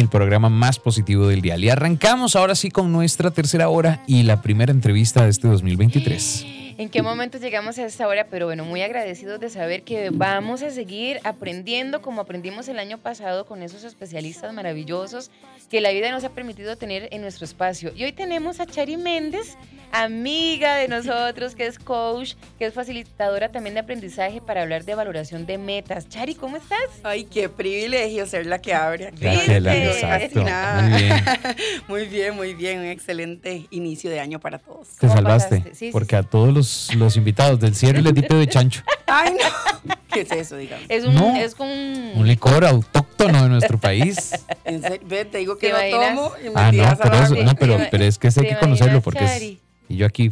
el 0.00 0.08
programa 0.08 0.48
más 0.48 0.78
positivo 0.78 1.28
del 1.28 1.40
día. 1.40 1.56
Y 1.56 1.68
arrancamos 1.68 2.36
ahora 2.36 2.54
sí 2.54 2.70
con 2.70 2.92
nuestra 2.92 3.30
tercera 3.30 3.68
hora 3.68 4.02
y 4.06 4.22
la 4.22 4.42
primera 4.42 4.72
entrevista 4.72 5.24
de 5.24 5.30
este 5.30 5.48
2023 5.48 6.58
en 6.78 6.88
qué 6.90 7.02
momento 7.02 7.38
llegamos 7.38 7.76
a 7.78 7.84
esta 7.84 8.06
hora, 8.06 8.28
pero 8.30 8.46
bueno, 8.46 8.64
muy 8.64 8.82
agradecidos 8.82 9.40
de 9.40 9.50
saber 9.50 9.82
que 9.82 10.10
vamos 10.10 10.62
a 10.62 10.70
seguir 10.70 11.18
aprendiendo 11.24 12.00
como 12.00 12.20
aprendimos 12.20 12.68
el 12.68 12.78
año 12.78 12.98
pasado 12.98 13.46
con 13.46 13.64
esos 13.64 13.82
especialistas 13.82 14.54
maravillosos 14.54 15.32
que 15.68 15.80
la 15.80 15.90
vida 15.90 16.10
nos 16.10 16.24
ha 16.24 16.30
permitido 16.30 16.76
tener 16.76 17.08
en 17.12 17.20
nuestro 17.20 17.44
espacio. 17.44 17.92
Y 17.94 18.04
hoy 18.04 18.12
tenemos 18.12 18.60
a 18.60 18.66
Chari 18.66 18.96
Méndez, 18.96 19.56
amiga 19.92 20.76
de 20.76 20.88
nosotros, 20.88 21.54
que 21.54 21.66
es 21.66 21.78
coach, 21.78 22.34
que 22.58 22.66
es 22.66 22.74
facilitadora 22.74 23.50
también 23.50 23.74
de 23.74 23.80
aprendizaje 23.80 24.40
para 24.40 24.62
hablar 24.62 24.84
de 24.84 24.94
valoración 24.94 25.46
de 25.46 25.58
metas. 25.58 26.08
Chari, 26.08 26.34
¿cómo 26.34 26.56
estás? 26.56 26.78
Ay, 27.02 27.24
qué 27.24 27.48
privilegio 27.48 28.26
ser 28.26 28.46
la 28.46 28.60
que 28.60 28.74
abre 28.74 29.08
aquí. 29.08 29.26
exacto. 29.26 30.44
Muy 30.44 31.02
bien. 31.02 31.24
muy 31.88 32.04
bien, 32.06 32.36
muy 32.36 32.54
bien. 32.54 32.80
Un 32.80 32.86
excelente 32.86 33.66
inicio 33.70 34.10
de 34.10 34.20
año 34.20 34.40
para 34.40 34.58
todos. 34.58 34.88
Te 34.98 35.08
salvaste, 35.08 35.90
porque 35.92 36.16
a 36.16 36.22
todos 36.22 36.52
los 36.52 36.68
los, 36.94 37.16
invitados 37.16 37.58
del 37.60 37.74
cierre 37.74 38.02
les 38.02 38.14
di 38.14 38.22
de 38.22 38.46
chancho. 38.46 38.82
Ay, 39.06 39.32
no. 39.32 39.94
¿Qué 40.12 40.20
es 40.22 40.32
eso, 40.32 40.56
digamos? 40.56 40.86
Es 40.88 41.04
un, 41.04 41.16
es 41.36 41.54
un... 41.58 42.12
un 42.16 42.26
licor 42.26 42.64
autóctono 42.64 43.17
de 43.26 43.48
nuestro 43.48 43.78
país. 43.78 44.32
Ve, 45.04 45.24
te 45.24 45.38
digo 45.38 45.58
que 45.58 45.70
lo 45.70 45.78
tomo 45.90 46.32
y 46.40 46.50
me 46.50 46.52
ah, 46.54 46.72
no, 46.72 46.98
pero, 47.02 47.16
eso, 47.16 47.34
no 47.34 47.54
pero, 47.54 47.78
pero, 47.90 48.04
es 48.04 48.18
que 48.18 48.30
sé 48.30 48.40
hay 48.40 48.48
que 48.48 48.58
conocerlo 48.58 49.00
porque 49.00 49.24
es... 49.24 49.58
Y 49.90 49.96
yo 49.96 50.06
aquí, 50.06 50.30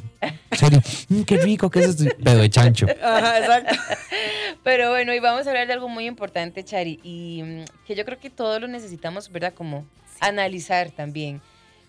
serio, 0.52 0.82
mm, 1.09 1.22
qué 1.22 1.38
rico 1.38 1.70
que 1.70 1.80
es 1.80 1.86
este 1.86 2.14
pedo 2.14 2.40
de 2.40 2.50
chancho. 2.50 2.86
Ajá, 3.02 3.38
exacto. 3.38 3.74
Pero 4.62 4.90
bueno, 4.90 5.14
y 5.14 5.18
vamos 5.18 5.46
a 5.46 5.50
hablar 5.50 5.66
de 5.66 5.72
algo 5.72 5.88
muy 5.88 6.04
importante, 6.04 6.62
Chari, 6.62 7.00
y 7.02 7.42
mm, 7.42 7.64
que 7.86 7.95
yo 7.95 8.04
creo 8.04 8.18
que 8.18 8.28
todos 8.28 8.60
lo 8.60 8.68
necesitamos, 8.68 9.32
¿verdad? 9.32 9.54
Como 9.54 9.87
analizar 10.20 10.90
también. 10.90 11.40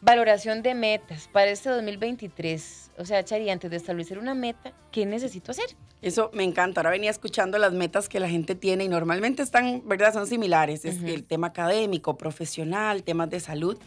Valoración 0.02 0.62
de 0.62 0.76
metas 0.76 1.28
para 1.32 1.50
este 1.50 1.70
2023. 1.70 2.92
O 3.00 3.06
sea, 3.06 3.24
Chari, 3.24 3.50
antes 3.50 3.72
de 3.72 3.78
establecer 3.78 4.20
una 4.20 4.36
meta, 4.36 4.74
¿qué 4.92 5.06
necesito 5.06 5.52
hacer? 5.52 5.66
Eso 6.02 6.30
me 6.34 6.44
encanta. 6.44 6.82
Ahora 6.82 6.92
venía 6.92 7.10
escuchando 7.10 7.58
las 7.58 7.74
metas 7.74 8.08
que 8.08 8.20
la 8.20 8.30
gente 8.30 8.54
tiene 8.54 8.84
y 8.84 8.90
normalmente 8.90 9.42
están, 9.42 9.82
¿verdad? 9.88 10.14
Son 10.14 10.28
similares. 10.28 10.86
Es 10.86 11.02
el 11.02 11.24
tema 11.24 11.48
académico, 11.48 12.18
profesional, 12.18 13.04
temas 13.04 13.30
de 13.32 13.40
salud. 13.40 13.78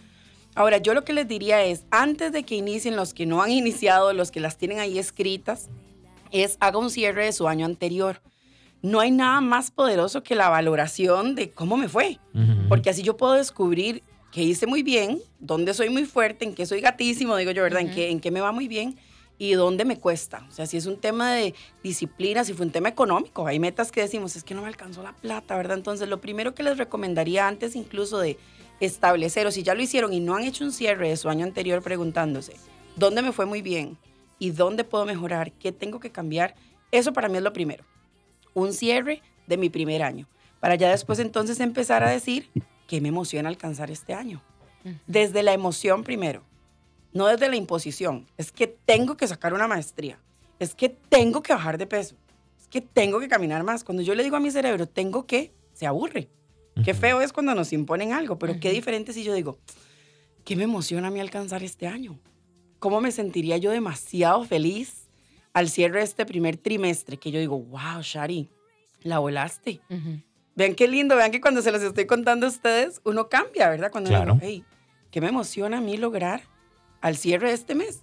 Ahora, 0.56 0.78
yo 0.78 0.94
lo 0.94 1.04
que 1.04 1.12
les 1.12 1.28
diría 1.28 1.62
es, 1.62 1.84
antes 1.92 2.32
de 2.32 2.42
que 2.42 2.56
inicien 2.56 2.96
los 2.96 3.14
que 3.14 3.26
no 3.26 3.42
han 3.42 3.50
iniciado, 3.52 4.12
los 4.12 4.32
que 4.32 4.40
las 4.40 4.58
tienen 4.58 4.80
ahí 4.80 4.98
escritas, 4.98 5.68
es 6.32 6.56
haga 6.60 6.78
un 6.78 6.90
cierre 6.90 7.26
de 7.26 7.32
su 7.32 7.46
año 7.46 7.66
anterior. 7.66 8.20
No 8.82 8.98
hay 8.98 9.10
nada 9.10 9.40
más 9.40 9.70
poderoso 9.70 10.22
que 10.22 10.34
la 10.34 10.48
valoración 10.48 11.34
de 11.34 11.50
cómo 11.50 11.76
me 11.76 11.88
fue, 11.88 12.18
porque 12.68 12.88
así 12.88 13.02
yo 13.02 13.16
puedo 13.16 13.34
descubrir 13.34 14.02
que 14.30 14.42
hice 14.42 14.66
muy 14.66 14.82
bien, 14.82 15.20
dónde 15.38 15.74
soy 15.74 15.90
muy 15.90 16.04
fuerte, 16.04 16.44
en 16.44 16.54
qué 16.54 16.66
soy 16.66 16.80
gatísimo, 16.80 17.36
digo 17.36 17.50
yo, 17.50 17.62
¿verdad? 17.62 17.80
en, 17.80 17.90
qué, 17.90 18.10
en 18.10 18.20
qué 18.20 18.30
me 18.30 18.40
va 18.40 18.52
muy 18.52 18.68
bien 18.68 18.96
y 19.38 19.52
dónde 19.54 19.86
me 19.86 19.98
cuesta. 19.98 20.46
O 20.50 20.52
sea, 20.52 20.66
si 20.66 20.76
es 20.76 20.84
un 20.84 20.98
tema 20.98 21.32
de 21.32 21.54
disciplina, 21.82 22.44
si 22.44 22.52
fue 22.52 22.66
un 22.66 22.72
tema 22.72 22.90
económico, 22.90 23.46
hay 23.46 23.58
metas 23.58 23.90
que 23.90 24.02
decimos, 24.02 24.36
es 24.36 24.44
que 24.44 24.54
no 24.54 24.60
me 24.60 24.68
alcanzó 24.68 25.02
la 25.02 25.14
plata, 25.14 25.56
¿verdad? 25.56 25.78
Entonces, 25.78 26.08
lo 26.08 26.20
primero 26.20 26.54
que 26.54 26.62
les 26.62 26.76
recomendaría 26.76 27.48
antes 27.48 27.74
incluso 27.74 28.18
de 28.18 28.38
establecer, 28.80 29.46
o 29.46 29.50
si 29.50 29.62
ya 29.62 29.74
lo 29.74 29.80
hicieron 29.82 30.12
y 30.12 30.20
no 30.20 30.36
han 30.36 30.44
hecho 30.44 30.62
un 30.62 30.72
cierre 30.72 31.08
de 31.08 31.16
su 31.16 31.30
año 31.30 31.46
anterior 31.46 31.82
preguntándose, 31.82 32.54
¿dónde 32.96 33.22
me 33.22 33.32
fue 33.32 33.46
muy 33.46 33.62
bien? 33.62 33.96
¿Y 34.38 34.50
dónde 34.50 34.84
puedo 34.84 35.06
mejorar? 35.06 35.52
¿Qué 35.52 35.72
tengo 35.72 36.00
que 36.00 36.10
cambiar? 36.10 36.54
Eso 36.92 37.14
para 37.14 37.28
mí 37.28 37.38
es 37.38 37.42
lo 37.42 37.54
primero. 37.54 37.84
Un 38.52 38.74
cierre 38.74 39.22
de 39.46 39.56
mi 39.56 39.70
primer 39.70 40.02
año. 40.02 40.28
Para 40.60 40.74
ya 40.74 40.90
después 40.90 41.18
entonces 41.18 41.60
empezar 41.60 42.04
a 42.04 42.10
decir, 42.10 42.50
¿qué 42.90 43.00
me 43.00 43.10
emociona 43.10 43.48
alcanzar 43.48 43.88
este 43.88 44.14
año? 44.14 44.42
Desde 45.06 45.44
la 45.44 45.52
emoción 45.52 46.02
primero, 46.02 46.42
no 47.12 47.28
desde 47.28 47.48
la 47.48 47.54
imposición. 47.54 48.26
Es 48.36 48.50
que 48.50 48.66
tengo 48.66 49.16
que 49.16 49.28
sacar 49.28 49.54
una 49.54 49.68
maestría, 49.68 50.18
es 50.58 50.74
que 50.74 50.88
tengo 50.88 51.40
que 51.40 51.52
bajar 51.52 51.78
de 51.78 51.86
peso, 51.86 52.16
es 52.58 52.66
que 52.66 52.80
tengo 52.80 53.20
que 53.20 53.28
caminar 53.28 53.62
más. 53.62 53.84
Cuando 53.84 54.02
yo 54.02 54.16
le 54.16 54.24
digo 54.24 54.34
a 54.34 54.40
mi 54.40 54.50
cerebro, 54.50 54.88
tengo 54.88 55.24
que, 55.24 55.52
se 55.72 55.86
aburre. 55.86 56.30
Qué 56.84 56.92
feo 56.92 57.20
es 57.20 57.32
cuando 57.32 57.54
nos 57.54 57.72
imponen 57.72 58.12
algo, 58.12 58.40
pero 58.40 58.58
qué 58.58 58.72
diferente 58.72 59.12
si 59.12 59.22
yo 59.22 59.34
digo, 59.34 59.60
¿qué 60.44 60.56
me 60.56 60.64
emociona 60.64 61.08
a 61.08 61.10
mí 61.12 61.20
alcanzar 61.20 61.62
este 61.62 61.86
año? 61.86 62.18
¿Cómo 62.80 63.00
me 63.00 63.12
sentiría 63.12 63.56
yo 63.58 63.70
demasiado 63.70 64.42
feliz 64.42 65.08
al 65.52 65.68
cierre 65.68 65.98
de 65.98 66.06
este 66.06 66.26
primer 66.26 66.56
trimestre? 66.56 67.18
Que 67.18 67.30
yo 67.30 67.38
digo, 67.38 67.56
wow, 67.56 68.02
Shari, 68.02 68.50
la 69.02 69.20
volaste. 69.20 69.80
Vean 70.54 70.74
qué 70.74 70.88
lindo, 70.88 71.16
vean 71.16 71.30
que 71.30 71.40
cuando 71.40 71.62
se 71.62 71.72
los 71.72 71.82
estoy 71.82 72.06
contando 72.06 72.46
a 72.46 72.48
ustedes, 72.48 73.00
uno 73.04 73.28
cambia, 73.28 73.68
¿verdad? 73.68 73.90
Cuando 73.90 74.10
claro. 74.10 74.34
digo, 74.34 74.38
hey, 74.42 74.64
¿qué 75.10 75.20
me 75.20 75.28
emociona 75.28 75.78
a 75.78 75.80
mí 75.80 75.96
lograr 75.96 76.42
al 77.00 77.16
cierre 77.16 77.48
de 77.48 77.54
este 77.54 77.74
mes? 77.74 78.02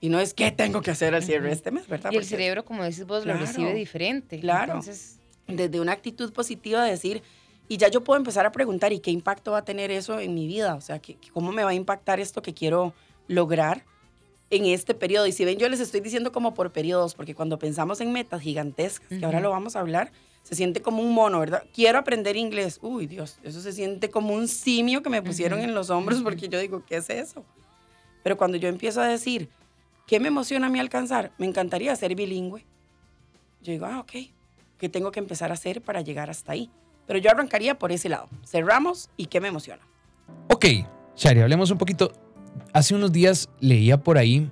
Y 0.00 0.08
no 0.08 0.20
es 0.20 0.34
qué 0.34 0.50
tengo 0.50 0.82
que 0.82 0.90
hacer 0.90 1.14
al 1.14 1.22
cierre 1.22 1.48
de 1.48 1.54
este 1.54 1.70
mes, 1.70 1.88
¿verdad? 1.88 2.12
Y 2.12 2.16
el 2.16 2.24
cerebro, 2.24 2.64
como 2.64 2.84
dices 2.84 3.06
vos, 3.06 3.24
lo 3.24 3.34
recibe 3.34 3.74
diferente. 3.74 4.38
Claro. 4.38 4.74
Entonces, 4.74 5.18
desde 5.46 5.80
una 5.80 5.92
actitud 5.92 6.32
positiva 6.32 6.84
de 6.84 6.90
decir, 6.90 7.22
y 7.68 7.78
ya 7.78 7.88
yo 7.88 8.04
puedo 8.04 8.18
empezar 8.18 8.44
a 8.44 8.52
preguntar, 8.52 8.92
¿y 8.92 9.00
qué 9.00 9.10
impacto 9.10 9.52
va 9.52 9.58
a 9.58 9.64
tener 9.64 9.90
eso 9.90 10.20
en 10.20 10.34
mi 10.34 10.46
vida? 10.46 10.74
O 10.74 10.80
sea, 10.80 11.00
¿cómo 11.32 11.52
me 11.52 11.64
va 11.64 11.70
a 11.70 11.74
impactar 11.74 12.20
esto 12.20 12.42
que 12.42 12.52
quiero 12.52 12.94
lograr 13.26 13.84
en 14.50 14.66
este 14.66 14.94
periodo? 14.94 15.26
Y 15.26 15.32
si 15.32 15.44
ven, 15.46 15.58
yo 15.58 15.68
les 15.68 15.80
estoy 15.80 16.00
diciendo 16.00 16.32
como 16.32 16.52
por 16.52 16.72
periodos, 16.72 17.14
porque 17.14 17.34
cuando 17.34 17.58
pensamos 17.58 18.00
en 18.02 18.12
metas 18.12 18.42
gigantescas, 18.42 19.08
que 19.08 19.24
ahora 19.24 19.40
lo 19.40 19.50
vamos 19.50 19.76
a 19.76 19.80
hablar, 19.80 20.12
se 20.44 20.54
siente 20.54 20.82
como 20.82 21.02
un 21.02 21.12
mono, 21.12 21.40
¿verdad? 21.40 21.64
Quiero 21.72 21.98
aprender 21.98 22.36
inglés. 22.36 22.78
Uy, 22.82 23.06
Dios, 23.06 23.38
eso 23.42 23.60
se 23.62 23.72
siente 23.72 24.10
como 24.10 24.34
un 24.34 24.46
simio 24.46 25.02
que 25.02 25.08
me 25.08 25.22
pusieron 25.22 25.60
en 25.60 25.74
los 25.74 25.88
hombros 25.88 26.22
porque 26.22 26.48
yo 26.48 26.60
digo, 26.60 26.84
¿qué 26.86 26.96
es 26.96 27.08
eso? 27.08 27.44
Pero 28.22 28.36
cuando 28.36 28.58
yo 28.58 28.68
empiezo 28.68 29.00
a 29.00 29.06
decir, 29.06 29.48
¿qué 30.06 30.20
me 30.20 30.28
emociona 30.28 30.66
a 30.66 30.70
mí 30.70 30.78
alcanzar? 30.78 31.32
Me 31.38 31.46
encantaría 31.46 31.96
ser 31.96 32.14
bilingüe. 32.14 32.64
Yo 33.62 33.72
digo, 33.72 33.86
ah, 33.86 34.00
ok, 34.00 34.12
¿qué 34.78 34.88
tengo 34.90 35.10
que 35.10 35.18
empezar 35.18 35.50
a 35.50 35.54
hacer 35.54 35.80
para 35.80 36.02
llegar 36.02 36.28
hasta 36.28 36.52
ahí? 36.52 36.70
Pero 37.06 37.18
yo 37.18 37.30
arrancaría 37.30 37.78
por 37.78 37.90
ese 37.90 38.10
lado. 38.10 38.28
Cerramos 38.44 39.08
y 39.16 39.26
qué 39.26 39.40
me 39.40 39.48
emociona. 39.48 39.82
Ok, 40.48 40.66
Shari, 41.16 41.40
hablemos 41.40 41.70
un 41.70 41.78
poquito. 41.78 42.12
Hace 42.74 42.94
unos 42.94 43.12
días 43.12 43.48
leía 43.60 44.02
por 44.02 44.18
ahí 44.18 44.50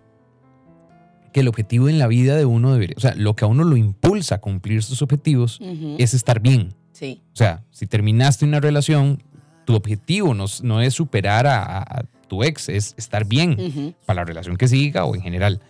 que 1.33 1.41
el 1.41 1.49
objetivo 1.49 1.89
en 1.89 1.99
la 1.99 2.07
vida 2.07 2.37
de 2.37 2.45
uno 2.45 2.73
debería, 2.73 2.95
o 2.97 3.01
sea, 3.01 3.15
lo 3.15 3.35
que 3.35 3.45
a 3.45 3.49
uno 3.49 3.65
lo 3.65 3.77
impulsa 3.77 4.37
a 4.37 4.41
cumplir 4.41 4.83
sus 4.83 5.03
objetivos 5.03 5.61
es 5.99 6.15
estar 6.15 6.41
bien. 6.41 6.75
Sí. 6.93 7.23
O 7.33 7.37
sea, 7.37 7.65
si 7.71 7.87
terminaste 7.87 8.45
una 8.45 8.61
relación, 8.61 9.23
tu 9.65 9.75
objetivo 9.75 10.35
no, 10.35 10.45
no 10.63 10.81
es 10.81 10.95
superar 10.95 11.47
a, 11.47 12.05
tu 12.29 12.43
ex, 12.45 12.71
es 12.71 12.95
estar 12.97 13.27
bien 13.27 13.95
para 14.07 14.23
la 14.23 14.25
relación 14.25 14.57
que 14.57 14.69
siga 14.69 15.05
o 15.05 15.15
en 15.15 15.23
general. 15.23 15.61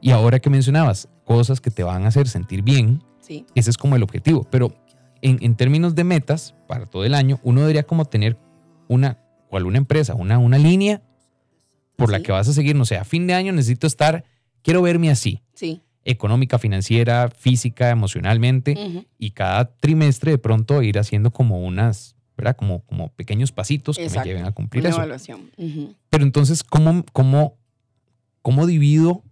Y 0.00 0.10
ahora 0.10 0.40
que 0.40 0.50
mencionabas 0.50 1.08
cosas 1.24 1.60
que 1.60 1.70
te 1.70 1.84
van 1.84 2.04
a 2.04 2.08
hacer 2.08 2.28
sentir 2.28 2.62
bien, 2.62 3.02
sí. 3.20 3.46
ese 3.54 3.70
es 3.70 3.76
como 3.76 3.96
el 3.96 4.02
objetivo. 4.02 4.44
Pero 4.50 4.72
en, 5.22 5.38
en, 5.40 5.54
términos 5.56 5.94
de 5.94 6.04
metas 6.04 6.54
para 6.66 6.86
todo 6.86 7.04
el 7.04 7.14
año, 7.14 7.38
uno 7.42 7.60
debería 7.60 7.84
como 7.84 8.04
tener 8.04 8.36
una, 8.88 9.18
o 9.50 9.56
alguna 9.56 9.78
empresa, 9.78 10.14
una, 10.14 10.38
una 10.38 10.58
línea 10.58 11.02
por 11.96 12.10
la 12.10 12.20
que 12.20 12.30
vas 12.30 12.48
a 12.48 12.52
seguir, 12.52 12.76
no 12.76 12.84
sé, 12.84 12.96
a 12.96 13.04
fin 13.04 13.26
de 13.26 13.34
año 13.34 13.52
necesito 13.52 13.86
estar 13.86 14.24
quiero 14.62 14.82
verme 14.82 15.10
así. 15.10 15.42
Sí. 15.54 15.82
Económica, 16.04 16.58
financiera, 16.58 17.28
física, 17.28 17.90
emocionalmente. 17.90 19.06
Y 19.18 19.32
cada 19.32 19.76
trimestre 19.76 20.32
de 20.32 20.38
pronto 20.38 20.82
ir 20.82 20.98
haciendo 20.98 21.30
como 21.30 21.60
unas, 21.60 22.16
¿verdad? 22.36 22.56
Como, 22.56 22.80
como 22.86 23.10
pequeños 23.10 23.52
pasitos 23.52 23.96
que 23.96 24.08
me 24.08 24.24
lleven 24.24 24.44
a 24.44 24.52
cumplir 24.52 24.82
Una 24.82 24.90
eso. 24.90 24.98
Evaluación. 24.98 25.50
Pero 26.08 26.24
entonces, 26.24 26.64
¿cómo, 26.64 27.04
cómo, 27.12 27.58
cómo 28.42 28.66
divido 28.66 29.22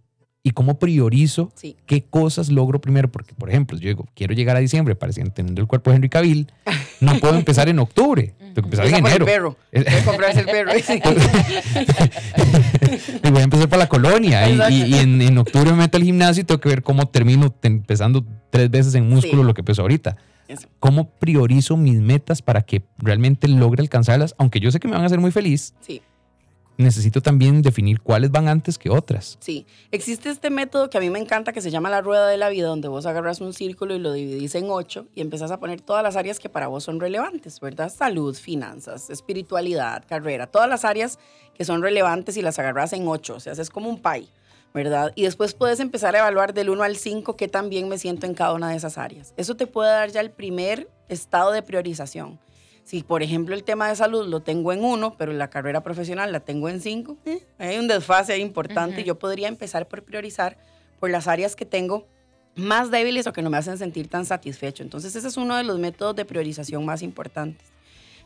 y 0.47 0.51
cómo 0.51 0.79
priorizo 0.79 1.51
qué 1.85 2.05
cosas 2.05 2.47
logro 2.47 2.79
primero. 2.79 3.11
Porque, 3.11 3.33
por 3.33 3.49
ejemplo, 3.49 3.77
yo 3.77 3.89
digo, 3.89 4.07
quiero 4.15 4.33
llegar 4.33 4.55
a 4.55 4.59
diciembre 4.59 4.95
para 4.95 5.11
tener 5.11 5.59
el 5.59 5.67
cuerpo 5.67 5.89
de 5.89 5.97
Henry 5.97 6.07
Cavill, 6.07 6.47
no 7.01 7.19
puedo 7.19 7.35
empezar 7.37 7.67
en 7.67 7.79
octubre, 7.79 8.33
tengo 8.39 8.53
que 8.53 8.61
empezar 8.61 8.87
en 8.87 8.95
enero. 8.95 9.57
El 9.73 9.83
perro. 9.83 10.05
Comprarse 10.05 10.39
el 10.39 10.45
perro. 10.45 10.71
y 13.23 13.29
voy 13.31 13.41
a 13.41 13.43
empezar 13.43 13.69
para 13.69 13.83
la 13.83 13.89
colonia 13.89 14.49
y, 14.69 14.93
en, 14.95 15.37
octubre 15.37 15.71
me 15.71 15.77
meto 15.77 15.97
al 15.97 16.03
gimnasio 16.03 16.41
y 16.41 16.43
tengo 16.43 16.59
que 16.59 16.69
ver 16.69 16.83
cómo 16.83 17.07
termino 17.07 17.53
empezando 17.61 18.25
tres 18.49 18.69
veces 18.69 18.95
en 18.95 19.07
músculo 19.07 19.43
lo 19.43 19.53
que 19.53 19.63
peso 19.63 19.81
ahorita. 19.81 20.17
¿Cómo 20.79 21.09
priorizo 21.09 21.75
mis 21.75 21.99
metas 21.99 22.41
para 22.41 22.61
que 22.61 22.81
realmente 22.99 23.47
logre 23.47 23.81
alcanzarlas? 23.81 24.33
Aunque 24.37 24.59
yo 24.59 24.71
sé 24.71 24.79
que 24.79 24.87
me 24.87 24.93
van 24.93 25.03
a 25.03 25.07
hacer 25.07 25.19
muy 25.19 25.31
feliz. 25.31 25.73
Sí 25.81 26.01
necesito 26.77 27.21
también 27.21 27.61
definir 27.61 28.01
cuáles 28.01 28.31
van 28.31 28.47
antes 28.47 28.77
que 28.77 28.89
otras. 28.89 29.37
Sí, 29.39 29.65
existe 29.91 30.29
este 30.29 30.49
método 30.49 30.89
que 30.89 30.97
a 30.97 31.01
mí 31.01 31.09
me 31.09 31.19
encanta 31.19 31.51
que 31.51 31.61
se 31.61 31.71
llama 31.71 31.89
la 31.89 32.01
rueda 32.01 32.27
de 32.27 32.37
la 32.37 32.49
vida, 32.49 32.67
donde 32.67 32.87
vos 32.87 33.05
agarras 33.05 33.41
un 33.41 33.53
círculo 33.53 33.95
y 33.95 33.99
lo 33.99 34.13
dividís 34.13 34.55
en 34.55 34.67
ocho 34.69 35.07
y 35.15 35.21
empezás 35.21 35.51
a 35.51 35.59
poner 35.59 35.81
todas 35.81 36.03
las 36.03 36.15
áreas 36.15 36.39
que 36.39 36.49
para 36.49 36.67
vos 36.67 36.83
son 36.83 36.99
relevantes, 36.99 37.59
¿verdad? 37.59 37.91
Salud, 37.91 38.35
finanzas, 38.35 39.09
espiritualidad, 39.09 40.05
carrera, 40.07 40.47
todas 40.47 40.69
las 40.69 40.85
áreas 40.85 41.19
que 41.55 41.65
son 41.65 41.81
relevantes 41.81 42.37
y 42.37 42.41
las 42.41 42.59
agarras 42.59 42.93
en 42.93 43.07
ocho, 43.07 43.35
o 43.35 43.39
sea, 43.39 43.53
es 43.53 43.69
como 43.69 43.89
un 43.89 44.01
pie. 44.01 44.27
¿verdad? 44.73 45.11
Y 45.15 45.23
después 45.23 45.55
puedes 45.55 45.79
empezar 45.79 46.15
a 46.15 46.19
evaluar 46.19 46.53
del 46.53 46.69
1 46.69 46.83
al 46.83 46.97
5 46.97 47.35
qué 47.35 47.47
también 47.47 47.89
me 47.89 47.97
siento 47.97 48.27
en 48.27 48.35
cada 48.35 48.53
una 48.53 48.69
de 48.69 48.75
esas 48.75 48.99
áreas. 48.99 49.33
Eso 49.35 49.55
te 49.55 49.65
puede 49.65 49.89
dar 49.89 50.11
ya 50.11 50.21
el 50.21 50.29
primer 50.29 50.87
estado 51.09 51.51
de 51.51 51.63
priorización. 51.63 52.39
Si, 52.87 53.03
por 53.03 53.21
ejemplo, 53.21 53.53
el 53.53 53.65
tema 53.65 53.89
de 53.89 53.97
salud 53.97 54.25
lo 54.27 54.39
tengo 54.39 54.71
en 54.71 54.81
uno, 54.81 55.13
pero 55.17 55.33
la 55.33 55.49
carrera 55.49 55.83
profesional 55.83 56.31
la 56.31 56.39
tengo 56.39 56.69
en 56.69 56.79
cinco, 56.79 57.17
eh, 57.25 57.45
hay 57.57 57.79
un 57.79 57.89
desfase 57.89 58.31
ahí 58.31 58.39
importante. 58.39 59.03
Yo 59.03 59.19
podría 59.19 59.49
empezar 59.49 59.89
por 59.89 60.03
priorizar 60.03 60.57
por 60.97 61.09
las 61.09 61.27
áreas 61.27 61.57
que 61.57 61.65
tengo 61.65 62.07
más 62.55 62.89
débiles 62.89 63.27
o 63.27 63.33
que 63.33 63.41
no 63.41 63.49
me 63.49 63.57
hacen 63.57 63.77
sentir 63.77 64.07
tan 64.07 64.25
satisfecho. 64.25 64.83
Entonces, 64.83 65.17
ese 65.17 65.27
es 65.27 65.35
uno 65.35 65.57
de 65.57 65.65
los 65.65 65.79
métodos 65.79 66.15
de 66.15 66.23
priorización 66.23 66.85
más 66.85 67.01
importantes. 67.01 67.67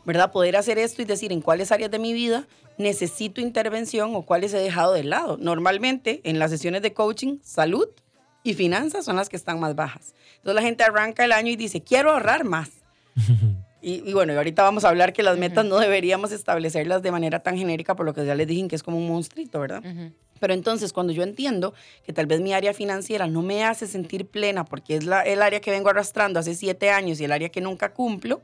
¿Verdad? 0.04 0.30
Poder 0.30 0.54
hacer 0.54 0.78
esto 0.78 1.02
y 1.02 1.06
decir 1.06 1.32
en 1.32 1.40
cuáles 1.40 1.72
áreas 1.72 1.90
de 1.90 1.98
mi 1.98 2.12
vida 2.12 2.46
necesito 2.78 3.40
intervención 3.40 4.14
o 4.14 4.22
cuáles 4.22 4.54
he 4.54 4.58
dejado 4.58 4.92
de 4.92 5.02
lado. 5.02 5.38
Normalmente, 5.38 6.20
en 6.22 6.38
las 6.38 6.52
sesiones 6.52 6.82
de 6.82 6.92
coaching, 6.92 7.38
salud 7.42 7.88
y 8.44 8.54
finanzas 8.54 9.06
son 9.06 9.16
las 9.16 9.28
que 9.28 9.34
están 9.34 9.58
más 9.58 9.74
bajas. 9.74 10.14
Entonces, 10.36 10.54
la 10.54 10.62
gente 10.62 10.84
arranca 10.84 11.24
el 11.24 11.32
año 11.32 11.50
y 11.50 11.56
dice, 11.56 11.82
quiero 11.82 12.12
ahorrar 12.12 12.44
más. 12.44 12.70
Y, 13.84 14.12
bueno, 14.12 14.32
ahorita 14.34 14.62
vamos 14.62 14.84
a 14.84 14.90
hablar 14.90 15.12
que 15.12 15.24
las 15.24 15.36
metas 15.38 15.64
no 15.64 15.78
deberíamos 15.80 16.30
establecerlas 16.30 17.02
de 17.02 17.10
manera 17.10 17.40
tan 17.40 17.58
genérica, 17.58 17.96
por 17.96 18.06
lo 18.06 18.14
que 18.14 18.24
ya 18.24 18.36
les 18.36 18.46
dije 18.46 18.68
que 18.68 18.76
es 18.76 18.82
como 18.84 18.96
un 18.96 19.08
monstruito, 19.08 19.58
¿verdad? 19.58 19.82
Pero 20.38 20.54
entonces, 20.54 20.92
cuando 20.92 21.12
yo 21.12 21.24
entiendo 21.24 21.74
que 22.04 22.12
tal 22.12 22.26
vez 22.26 22.40
mi 22.40 22.52
área 22.52 22.72
financiera 22.74 23.26
no 23.26 23.42
me 23.42 23.64
hace 23.64 23.88
sentir 23.88 24.26
plena 24.26 24.64
porque 24.64 24.96
es 24.96 25.04
la, 25.04 25.22
el 25.22 25.42
área 25.42 25.60
que 25.60 25.72
vengo 25.72 25.88
arrastrando 25.88 26.38
hace 26.38 26.54
siete 26.54 26.90
años 26.90 27.20
y 27.20 27.24
el 27.24 27.32
área 27.32 27.48
que 27.48 27.60
nunca 27.60 27.92
cumplo, 27.92 28.40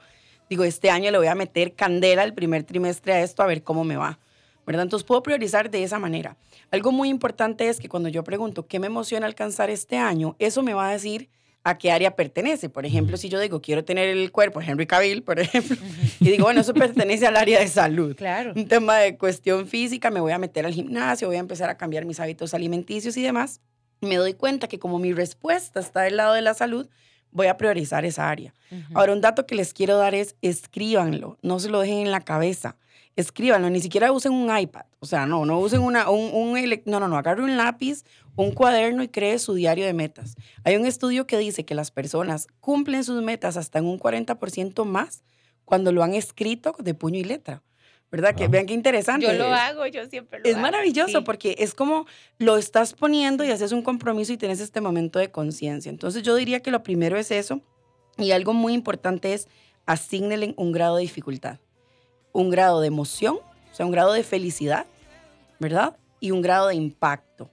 digo, 0.50 0.64
este 0.64 0.90
año 0.90 1.10
le 1.12 1.18
voy 1.18 1.28
a 1.28 1.36
meter 1.36 1.74
candela 1.74 2.24
el 2.24 2.34
primer 2.34 2.64
trimestre 2.64 3.12
a 3.12 3.22
esto 3.22 3.42
a 3.42 3.46
ver 3.46 3.62
cómo 3.62 3.84
me 3.84 3.96
va. 3.96 4.18
¿verdad? 4.66 4.82
Entonces 4.82 5.06
puedo 5.06 5.22
priorizar 5.22 5.70
de 5.70 5.82
esa 5.82 5.98
manera. 5.98 6.36
Algo 6.70 6.92
muy 6.92 7.08
importante 7.08 7.70
es 7.70 7.80
que 7.80 7.88
cuando 7.88 8.10
yo 8.10 8.22
pregunto 8.22 8.66
qué 8.66 8.78
me 8.78 8.88
emociona 8.88 9.24
alcanzar 9.24 9.70
este 9.70 9.96
año, 9.96 10.36
eso 10.38 10.62
me 10.62 10.74
va 10.74 10.90
a 10.90 10.92
decir 10.92 11.30
a 11.64 11.78
qué 11.78 11.90
área 11.90 12.16
pertenece. 12.16 12.68
Por 12.68 12.86
ejemplo, 12.86 13.16
si 13.16 13.28
yo 13.28 13.40
digo, 13.40 13.60
quiero 13.60 13.84
tener 13.84 14.08
el 14.08 14.32
cuerpo 14.32 14.60
Henry 14.60 14.86
Cavill, 14.86 15.22
por 15.22 15.38
ejemplo, 15.38 15.76
y 16.20 16.30
digo, 16.30 16.44
bueno, 16.44 16.60
eso 16.60 16.74
pertenece 16.74 17.26
al 17.26 17.36
área 17.36 17.60
de 17.60 17.68
salud. 17.68 18.16
Claro. 18.16 18.52
Un 18.56 18.68
tema 18.68 18.96
de 18.98 19.16
cuestión 19.16 19.66
física, 19.66 20.10
me 20.10 20.20
voy 20.20 20.32
a 20.32 20.38
meter 20.38 20.66
al 20.66 20.72
gimnasio, 20.72 21.28
voy 21.28 21.36
a 21.36 21.40
empezar 21.40 21.70
a 21.70 21.76
cambiar 21.76 22.04
mis 22.04 22.20
hábitos 22.20 22.54
alimenticios 22.54 23.16
y 23.16 23.22
demás. 23.22 23.60
me 24.00 24.16
doy 24.16 24.34
cuenta 24.34 24.68
que 24.68 24.78
como 24.78 24.98
mi 24.98 25.12
respuesta 25.12 25.80
está 25.80 26.02
del 26.02 26.16
lado 26.16 26.34
de 26.34 26.42
la 26.42 26.54
salud, 26.54 26.88
voy 27.30 27.48
a 27.48 27.56
priorizar 27.56 28.04
esa 28.04 28.30
área. 28.30 28.54
Ahora, 28.94 29.12
un 29.12 29.20
dato 29.20 29.46
que 29.46 29.54
les 29.54 29.72
quiero 29.72 29.96
dar 29.96 30.14
es, 30.14 30.36
escríbanlo, 30.40 31.38
no 31.42 31.58
se 31.58 31.68
lo 31.68 31.80
dejen 31.80 31.98
en 31.98 32.10
la 32.10 32.20
cabeza 32.20 32.76
escríbanlo, 33.18 33.68
ni 33.68 33.80
siquiera 33.80 34.12
usen 34.12 34.32
un 34.32 34.56
iPad. 34.56 34.86
O 35.00 35.06
sea, 35.06 35.26
no, 35.26 35.44
no 35.44 35.58
usen 35.58 35.80
una, 35.80 36.08
un, 36.08 36.32
un 36.32 36.82
no, 36.84 37.00
no, 37.00 37.08
no, 37.08 37.18
agarre 37.18 37.42
un 37.42 37.56
lápiz, 37.56 38.04
un 38.36 38.52
cuaderno 38.52 39.02
y 39.02 39.08
cree 39.08 39.40
su 39.40 39.54
diario 39.54 39.84
de 39.86 39.92
metas. 39.92 40.36
Hay 40.62 40.76
un 40.76 40.86
estudio 40.86 41.26
que 41.26 41.36
dice 41.36 41.64
que 41.64 41.74
las 41.74 41.90
personas 41.90 42.46
cumplen 42.60 43.02
sus 43.02 43.20
metas 43.20 43.56
hasta 43.56 43.80
en 43.80 43.86
un 43.86 43.98
40% 43.98 44.84
más 44.84 45.24
cuando 45.64 45.90
lo 45.90 46.04
han 46.04 46.14
escrito 46.14 46.76
de 46.78 46.94
puño 46.94 47.18
y 47.18 47.24
letra. 47.24 47.64
¿Verdad? 48.10 48.36
Que 48.36 48.48
vean 48.48 48.66
qué 48.66 48.72
interesante. 48.72 49.26
Yo 49.26 49.32
lo 49.32 49.52
hago, 49.52 49.84
yo 49.86 50.06
siempre 50.06 50.38
lo 50.38 50.44
es 50.44 50.54
hago. 50.54 50.58
Es 50.58 50.62
maravilloso 50.62 51.24
porque 51.24 51.56
es 51.58 51.74
como 51.74 52.06
lo 52.38 52.56
estás 52.56 52.94
poniendo 52.94 53.44
y 53.44 53.50
haces 53.50 53.72
un 53.72 53.82
compromiso 53.82 54.32
y 54.32 54.38
tienes 54.38 54.60
este 54.60 54.80
momento 54.80 55.18
de 55.18 55.30
conciencia. 55.30 55.90
Entonces 55.90 56.22
yo 56.22 56.36
diría 56.36 56.60
que 56.60 56.70
lo 56.70 56.84
primero 56.84 57.18
es 57.18 57.32
eso 57.32 57.60
y 58.16 58.30
algo 58.30 58.54
muy 58.54 58.72
importante 58.72 59.34
es 59.34 59.48
asignelen 59.86 60.54
un 60.56 60.70
grado 60.72 60.96
de 60.96 61.02
dificultad 61.02 61.58
un 62.40 62.50
grado 62.50 62.80
de 62.80 62.86
emoción, 62.86 63.36
o 63.36 63.74
sea, 63.74 63.86
un 63.86 63.92
grado 63.92 64.12
de 64.12 64.22
felicidad, 64.22 64.86
¿verdad? 65.58 65.96
Y 66.20 66.30
un 66.30 66.42
grado 66.42 66.68
de 66.68 66.74
impacto. 66.74 67.50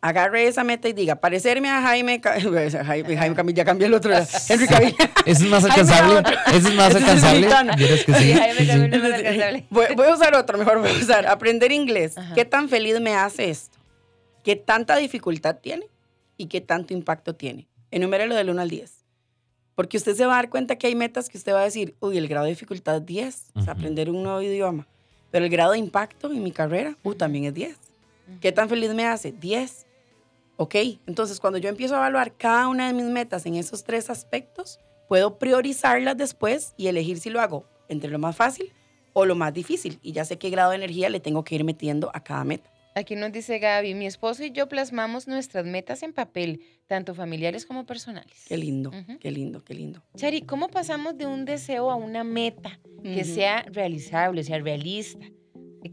Agarre 0.00 0.46
esa 0.46 0.64
meta 0.64 0.86
y 0.86 0.92
diga, 0.92 1.16
parecerme 1.16 1.70
a 1.70 1.80
Jaime, 1.80 2.20
Jaime, 2.22 2.70
Jaime 3.16 3.34
Camil, 3.34 3.54
ya 3.54 3.64
cambié 3.64 3.86
el 3.86 3.94
otro, 3.94 4.12
Henry 4.48 4.66
Cavill. 4.68 4.94
Ese 5.24 5.44
es 5.44 5.50
más 5.50 5.64
alcanzable. 5.64 6.22
Ese 6.48 6.68
es 6.68 6.74
más 6.74 6.94
alcanzable. 6.94 7.48
Es 7.78 8.04
que 8.04 8.14
sí. 8.14 8.34
Jaime 8.34 8.66
Camil 8.66 8.94
es 8.94 9.02
más 9.02 9.12
alcanzable. 9.12 9.66
Voy, 9.70 9.86
voy, 9.96 10.06
a 10.06 10.14
usar 10.14 10.34
otro, 10.34 10.58
mejor 10.58 10.80
voy 10.80 10.90
a 10.90 10.92
usar. 10.92 11.26
Aprender 11.26 11.72
inglés. 11.72 12.16
¿Qué 12.34 12.44
tan 12.44 12.68
feliz 12.68 13.00
me 13.00 13.14
hace 13.14 13.48
esto? 13.48 13.78
¿Qué 14.42 14.56
tanta 14.56 14.96
dificultad 14.96 15.56
tiene? 15.56 15.86
¿Y 16.36 16.46
qué 16.46 16.60
tanto 16.60 16.92
impacto 16.92 17.34
tiene? 17.34 17.66
Enumérelo 17.90 18.34
del 18.34 18.50
1 18.50 18.60
al 18.60 18.68
10. 18.68 19.03
Porque 19.74 19.96
usted 19.96 20.14
se 20.14 20.24
va 20.26 20.34
a 20.34 20.36
dar 20.36 20.50
cuenta 20.50 20.76
que 20.76 20.86
hay 20.86 20.94
metas 20.94 21.28
que 21.28 21.36
usted 21.36 21.52
va 21.52 21.60
a 21.60 21.64
decir, 21.64 21.94
uy, 22.00 22.16
el 22.16 22.28
grado 22.28 22.44
de 22.44 22.50
dificultad 22.50 22.96
es 22.96 23.06
10, 23.06 23.50
o 23.54 23.62
sea, 23.62 23.72
aprender 23.72 24.08
un 24.08 24.22
nuevo 24.22 24.40
idioma. 24.40 24.86
Pero 25.30 25.44
el 25.44 25.50
grado 25.50 25.72
de 25.72 25.78
impacto 25.78 26.30
en 26.30 26.42
mi 26.42 26.52
carrera, 26.52 26.96
uh, 27.02 27.14
también 27.14 27.44
es 27.46 27.54
10. 27.54 27.76
¿Qué 28.40 28.52
tan 28.52 28.68
feliz 28.68 28.94
me 28.94 29.06
hace? 29.06 29.32
10. 29.32 29.86
Ok, 30.56 30.76
entonces 31.06 31.40
cuando 31.40 31.58
yo 31.58 31.68
empiezo 31.68 31.94
a 31.94 31.98
evaluar 31.98 32.32
cada 32.32 32.68
una 32.68 32.86
de 32.86 32.92
mis 32.92 33.06
metas 33.06 33.44
en 33.46 33.56
esos 33.56 33.82
tres 33.82 34.08
aspectos, 34.10 34.78
puedo 35.08 35.38
priorizarlas 35.38 36.16
después 36.16 36.74
y 36.76 36.86
elegir 36.86 37.18
si 37.18 37.30
lo 37.30 37.40
hago 37.40 37.64
entre 37.88 38.10
lo 38.10 38.20
más 38.20 38.36
fácil 38.36 38.72
o 39.12 39.26
lo 39.26 39.34
más 39.34 39.52
difícil. 39.52 39.98
Y 40.02 40.12
ya 40.12 40.24
sé 40.24 40.38
qué 40.38 40.50
grado 40.50 40.70
de 40.70 40.76
energía 40.76 41.08
le 41.10 41.18
tengo 41.18 41.42
que 41.42 41.56
ir 41.56 41.64
metiendo 41.64 42.10
a 42.14 42.22
cada 42.22 42.44
meta. 42.44 42.70
Aquí 42.96 43.16
nos 43.16 43.32
dice 43.32 43.58
Gaby, 43.58 43.94
mi 43.94 44.06
esposo 44.06 44.44
y 44.44 44.52
yo 44.52 44.68
plasmamos 44.68 45.26
nuestras 45.26 45.66
metas 45.66 46.04
en 46.04 46.12
papel, 46.12 46.60
tanto 46.86 47.12
familiares 47.12 47.66
como 47.66 47.86
personales. 47.86 48.44
Qué 48.46 48.56
lindo, 48.56 48.92
qué 49.20 49.32
lindo, 49.32 49.64
qué 49.64 49.74
lindo. 49.74 50.00
Chari, 50.16 50.42
¿cómo 50.42 50.68
pasamos 50.68 51.18
de 51.18 51.26
un 51.26 51.44
deseo 51.44 51.90
a 51.90 51.96
una 51.96 52.22
meta 52.22 52.78
que 53.02 53.24
sea 53.24 53.62
realizable, 53.62 54.44
sea 54.44 54.60
realista? 54.60 55.26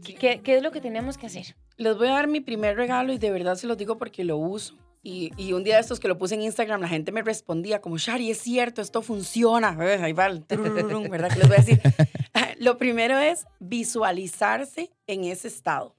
¿Qué, 0.00 0.40
es 0.44 0.62
lo 0.62 0.70
que 0.70 0.80
tenemos 0.80 1.18
que 1.18 1.26
hacer? 1.26 1.56
Les 1.76 1.96
voy 1.96 2.06
a 2.06 2.12
dar 2.12 2.28
mi 2.28 2.40
primer 2.40 2.76
regalo 2.76 3.12
y 3.12 3.18
de 3.18 3.32
verdad 3.32 3.56
se 3.56 3.66
los 3.66 3.76
digo 3.76 3.98
porque 3.98 4.22
lo 4.22 4.36
uso. 4.36 4.78
Y, 5.02 5.32
y, 5.36 5.52
un 5.52 5.64
día 5.64 5.74
de 5.74 5.80
estos 5.80 5.98
que 5.98 6.06
lo 6.06 6.16
puse 6.16 6.36
en 6.36 6.42
Instagram, 6.42 6.80
la 6.80 6.86
gente 6.86 7.10
me 7.10 7.22
respondía 7.22 7.80
como, 7.80 7.98
Shari, 7.98 8.30
es 8.30 8.38
cierto, 8.38 8.80
esto 8.80 9.02
funciona. 9.02 9.76
Ahí 10.00 10.12
va 10.12 10.26
el 10.26 10.44
¿verdad? 10.48 11.32
¿Qué 11.32 11.40
les 11.40 11.48
voy 11.48 11.56
a 11.56 11.60
decir? 11.60 11.80
lo 12.58 12.78
primero 12.78 13.18
es 13.18 13.44
visualizarse 13.58 14.92
en 15.08 15.24
ese 15.24 15.48
estado. 15.48 15.96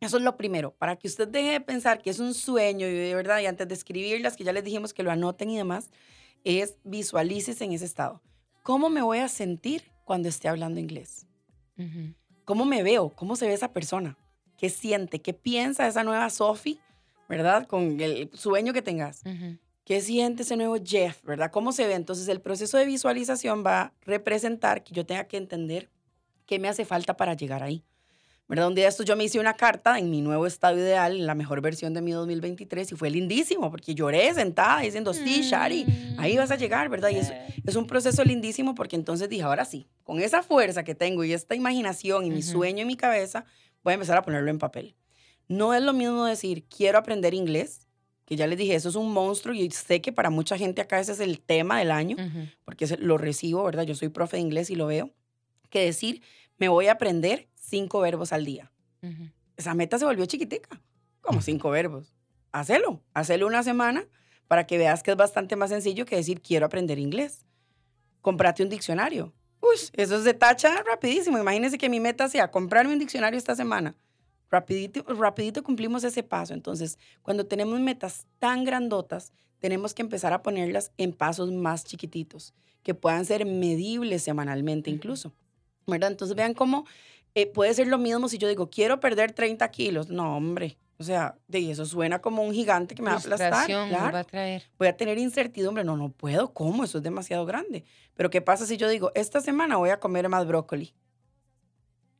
Eso 0.00 0.16
es 0.16 0.22
lo 0.22 0.36
primero, 0.36 0.72
para 0.72 0.96
que 0.96 1.06
usted 1.06 1.28
deje 1.28 1.52
de 1.52 1.60
pensar 1.60 2.00
que 2.00 2.08
es 2.08 2.20
un 2.20 2.32
sueño 2.32 2.86
y 2.86 2.92
de 2.92 3.14
verdad, 3.14 3.40
y 3.40 3.46
antes 3.46 3.68
de 3.68 3.74
escribirlas, 3.74 4.34
que 4.34 4.44
ya 4.44 4.52
les 4.52 4.64
dijimos 4.64 4.94
que 4.94 5.02
lo 5.02 5.10
anoten 5.10 5.50
y 5.50 5.58
demás, 5.58 5.90
es 6.42 6.76
visualícese 6.84 7.64
en 7.64 7.72
ese 7.72 7.84
estado. 7.84 8.22
¿Cómo 8.62 8.88
me 8.88 9.02
voy 9.02 9.18
a 9.18 9.28
sentir 9.28 9.84
cuando 10.04 10.28
esté 10.28 10.48
hablando 10.48 10.80
inglés? 10.80 11.26
¿Cómo 12.44 12.64
me 12.64 12.82
veo? 12.82 13.10
¿Cómo 13.10 13.36
se 13.36 13.46
ve 13.46 13.52
esa 13.52 13.72
persona? 13.72 14.16
¿Qué 14.56 14.70
siente? 14.70 15.20
¿Qué 15.20 15.34
piensa 15.34 15.86
esa 15.86 16.02
nueva 16.02 16.28
Sophie? 16.30 16.80
¿Verdad? 17.28 17.66
Con 17.66 18.00
el 18.00 18.30
sueño 18.34 18.72
que 18.72 18.82
tengas. 18.82 19.22
¿Qué 19.84 20.00
siente 20.00 20.42
ese 20.42 20.56
nuevo 20.56 20.76
Jeff? 20.82 21.22
¿Verdad? 21.24 21.50
¿Cómo 21.50 21.72
se 21.72 21.86
ve? 21.86 21.94
Entonces 21.94 22.28
el 22.28 22.40
proceso 22.40 22.76
de 22.78 22.86
visualización 22.86 23.64
va 23.64 23.80
a 23.82 23.92
representar 24.02 24.82
que 24.82 24.94
yo 24.94 25.04
tenga 25.04 25.24
que 25.24 25.36
entender 25.36 25.90
qué 26.46 26.58
me 26.58 26.68
hace 26.68 26.84
falta 26.84 27.16
para 27.16 27.34
llegar 27.34 27.62
ahí. 27.62 27.84
¿Verdad? 28.50 28.66
Un 28.66 28.74
día 28.74 28.88
esto 28.88 29.04
yo 29.04 29.14
me 29.14 29.22
hice 29.22 29.38
una 29.38 29.54
carta 29.54 29.96
en 29.96 30.10
mi 30.10 30.22
nuevo 30.22 30.44
estado 30.44 30.76
ideal, 30.76 31.14
en 31.14 31.24
la 31.24 31.36
mejor 31.36 31.60
versión 31.60 31.94
de 31.94 32.02
mi 32.02 32.10
2023, 32.10 32.90
y 32.90 32.96
fue 32.96 33.08
lindísimo, 33.08 33.70
porque 33.70 33.94
lloré 33.94 34.34
sentada 34.34 34.80
diciendo, 34.80 35.14
sí, 35.14 35.42
Shari, 35.42 35.86
ahí 36.18 36.36
vas 36.36 36.50
a 36.50 36.56
llegar, 36.56 36.88
¿verdad? 36.88 37.10
Y 37.10 37.18
es, 37.18 37.32
es 37.64 37.76
un 37.76 37.86
proceso 37.86 38.24
lindísimo 38.24 38.74
porque 38.74 38.96
entonces 38.96 39.28
dije, 39.28 39.44
ahora 39.44 39.64
sí, 39.64 39.86
con 40.02 40.18
esa 40.18 40.42
fuerza 40.42 40.82
que 40.82 40.96
tengo 40.96 41.22
y 41.22 41.32
esta 41.32 41.54
imaginación 41.54 42.24
y 42.24 42.30
mi 42.30 42.42
sueño 42.42 42.80
en 42.80 42.88
mi 42.88 42.96
cabeza, 42.96 43.44
voy 43.84 43.92
a 43.92 43.94
empezar 43.94 44.18
a 44.18 44.22
ponerlo 44.22 44.50
en 44.50 44.58
papel. 44.58 44.96
No 45.46 45.72
es 45.72 45.80
lo 45.80 45.92
mismo 45.92 46.24
decir, 46.24 46.64
quiero 46.64 46.98
aprender 46.98 47.34
inglés, 47.34 47.86
que 48.24 48.34
ya 48.34 48.48
les 48.48 48.58
dije, 48.58 48.74
eso 48.74 48.88
es 48.88 48.96
un 48.96 49.12
monstruo 49.12 49.54
y 49.54 49.70
sé 49.70 50.00
que 50.00 50.10
para 50.10 50.28
mucha 50.28 50.58
gente 50.58 50.82
acá 50.82 50.98
ese 50.98 51.12
es 51.12 51.20
el 51.20 51.38
tema 51.38 51.78
del 51.78 51.92
año, 51.92 52.16
porque 52.64 52.88
lo 52.98 53.16
recibo, 53.16 53.62
¿verdad? 53.62 53.84
Yo 53.84 53.94
soy 53.94 54.08
profe 54.08 54.38
de 54.38 54.42
inglés 54.42 54.70
y 54.70 54.74
lo 54.74 54.86
veo, 54.86 55.10
que 55.68 55.84
decir, 55.84 56.22
me 56.58 56.68
voy 56.68 56.88
a 56.88 56.92
aprender 56.92 57.49
cinco 57.60 58.00
verbos 58.00 58.32
al 58.32 58.44
día. 58.44 58.72
Esa 59.56 59.74
meta 59.74 59.98
se 59.98 60.04
volvió 60.04 60.26
chiquitica, 60.26 60.80
como 61.20 61.40
cinco 61.40 61.70
verbos. 61.70 62.12
Hacelo, 62.50 63.00
hacelo 63.14 63.46
una 63.46 63.62
semana 63.62 64.08
para 64.48 64.66
que 64.66 64.78
veas 64.78 65.02
que 65.02 65.12
es 65.12 65.16
bastante 65.16 65.54
más 65.54 65.70
sencillo 65.70 66.04
que 66.04 66.16
decir 66.16 66.40
quiero 66.40 66.66
aprender 66.66 66.98
inglés. 66.98 67.46
Comprate 68.20 68.62
un 68.62 68.68
diccionario. 68.68 69.32
Uy, 69.60 69.76
eso 69.92 70.16
es 70.16 70.24
de 70.24 70.34
tacha 70.34 70.82
rapidísimo. 70.82 71.38
Imagínense 71.38 71.78
que 71.78 71.88
mi 71.88 72.00
meta 72.00 72.28
sea 72.28 72.50
comprarme 72.50 72.92
un 72.92 72.98
diccionario 72.98 73.38
esta 73.38 73.54
semana. 73.54 73.94
Rapidito, 74.50 75.04
rapidito 75.14 75.62
cumplimos 75.62 76.02
ese 76.02 76.22
paso. 76.22 76.54
Entonces, 76.54 76.98
cuando 77.22 77.46
tenemos 77.46 77.78
metas 77.78 78.26
tan 78.38 78.64
grandotas, 78.64 79.32
tenemos 79.60 79.94
que 79.94 80.02
empezar 80.02 80.32
a 80.32 80.42
ponerlas 80.42 80.90
en 80.96 81.12
pasos 81.12 81.52
más 81.52 81.84
chiquititos, 81.84 82.54
que 82.82 82.94
puedan 82.94 83.24
ser 83.24 83.46
medibles 83.46 84.22
semanalmente 84.22 84.90
incluso. 84.90 85.32
¿Verdad? 85.86 86.10
Entonces, 86.10 86.36
vean 86.36 86.54
cómo 86.54 86.86
eh, 87.34 87.46
puede 87.46 87.74
ser 87.74 87.86
lo 87.86 87.98
mismo 87.98 88.28
si 88.28 88.38
yo 88.38 88.48
digo, 88.48 88.70
quiero 88.70 89.00
perder 89.00 89.32
30 89.32 89.68
kilos. 89.70 90.08
No, 90.08 90.36
hombre. 90.36 90.78
O 90.98 91.02
sea, 91.02 91.38
de 91.48 91.70
eso 91.70 91.86
suena 91.86 92.20
como 92.20 92.42
un 92.42 92.52
gigante 92.52 92.94
que 92.94 93.00
me 93.00 93.08
va 93.08 93.16
a 93.16 93.18
aplastar. 93.18 93.66
Claro. 93.66 94.12
Va 94.12 94.18
a 94.18 94.24
traer. 94.24 94.64
Voy 94.78 94.88
a 94.88 94.96
tener 94.96 95.16
incertidumbre. 95.16 95.82
No, 95.82 95.96
no 95.96 96.10
puedo. 96.10 96.52
¿Cómo? 96.52 96.84
Eso 96.84 96.98
es 96.98 97.04
demasiado 97.04 97.46
grande. 97.46 97.84
Pero 98.14 98.28
¿qué 98.28 98.42
pasa 98.42 98.66
si 98.66 98.76
yo 98.76 98.86
digo, 98.88 99.10
esta 99.14 99.40
semana 99.40 99.78
voy 99.78 99.90
a 99.90 99.98
comer 99.98 100.28
más 100.28 100.46
brócoli? 100.46 100.94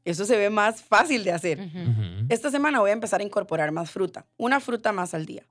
Eso 0.04 0.24
se 0.24 0.38
ve 0.38 0.48
más 0.48 0.82
fácil 0.82 1.24
de 1.24 1.32
hacer. 1.32 1.60
Esta 2.30 2.50
semana 2.50 2.80
voy 2.80 2.88
a 2.90 2.94
empezar 2.94 3.20
a 3.20 3.24
incorporar 3.24 3.70
más 3.70 3.90
fruta. 3.90 4.26
Una 4.38 4.60
fruta 4.60 4.92
más 4.92 5.12
al 5.12 5.26
día. 5.26 5.46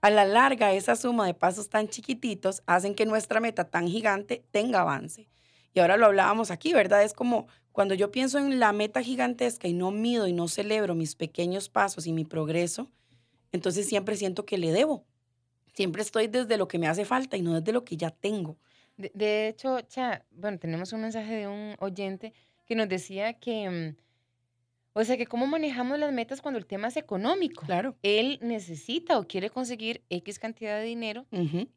A 0.00 0.10
la 0.10 0.24
larga, 0.24 0.72
esa 0.72 0.94
suma 0.94 1.26
de 1.26 1.34
pasos 1.34 1.68
tan 1.68 1.88
chiquititos 1.88 2.62
hacen 2.66 2.94
que 2.94 3.06
nuestra 3.06 3.40
meta 3.40 3.64
tan 3.64 3.88
gigante 3.88 4.44
tenga 4.50 4.80
avance. 4.82 5.28
Y 5.74 5.80
ahora 5.80 5.96
lo 5.96 6.06
hablábamos 6.06 6.50
aquí, 6.50 6.72
¿verdad? 6.72 7.02
Es 7.02 7.14
como 7.14 7.46
cuando 7.72 7.94
yo 7.94 8.10
pienso 8.10 8.38
en 8.38 8.60
la 8.60 8.72
meta 8.72 9.02
gigantesca 9.02 9.66
y 9.68 9.72
no 9.72 9.90
mido 9.90 10.26
y 10.26 10.32
no 10.32 10.48
celebro 10.48 10.94
mis 10.94 11.14
pequeños 11.14 11.68
pasos 11.68 12.06
y 12.06 12.12
mi 12.12 12.24
progreso, 12.24 12.90
entonces 13.52 13.88
siempre 13.88 14.16
siento 14.16 14.44
que 14.44 14.58
le 14.58 14.72
debo. 14.72 15.04
Siempre 15.74 16.02
estoy 16.02 16.26
desde 16.26 16.58
lo 16.58 16.68
que 16.68 16.78
me 16.78 16.86
hace 16.86 17.04
falta 17.04 17.36
y 17.36 17.42
no 17.42 17.58
desde 17.58 17.72
lo 17.72 17.84
que 17.84 17.96
ya 17.96 18.10
tengo. 18.10 18.58
De, 18.96 19.48
hecho, 19.48 19.80
Cha, 19.80 20.24
bueno, 20.30 20.58
tenemos 20.58 20.92
un 20.92 21.00
mensaje 21.00 21.34
de 21.34 21.48
un 21.48 21.74
oyente 21.80 22.34
que 22.66 22.74
nos 22.74 22.88
decía 22.88 23.32
que, 23.34 23.68
mm, 23.68 23.96
o 24.94 25.04
sea, 25.04 25.16
que 25.16 25.26
cómo 25.26 25.46
manejamos 25.46 25.98
las 25.98 26.12
metas 26.12 26.40
cuando 26.40 26.58
el 26.58 26.66
tema 26.66 26.88
es 26.88 26.96
económico. 26.96 27.64
Claro. 27.64 27.96
Él 28.02 28.38
necesita 28.42 29.18
o 29.18 29.26
quiere 29.26 29.50
conseguir 29.50 30.02
X 30.10 30.38
cantidad 30.38 30.78
de 30.78 30.84
dinero, 30.84 31.26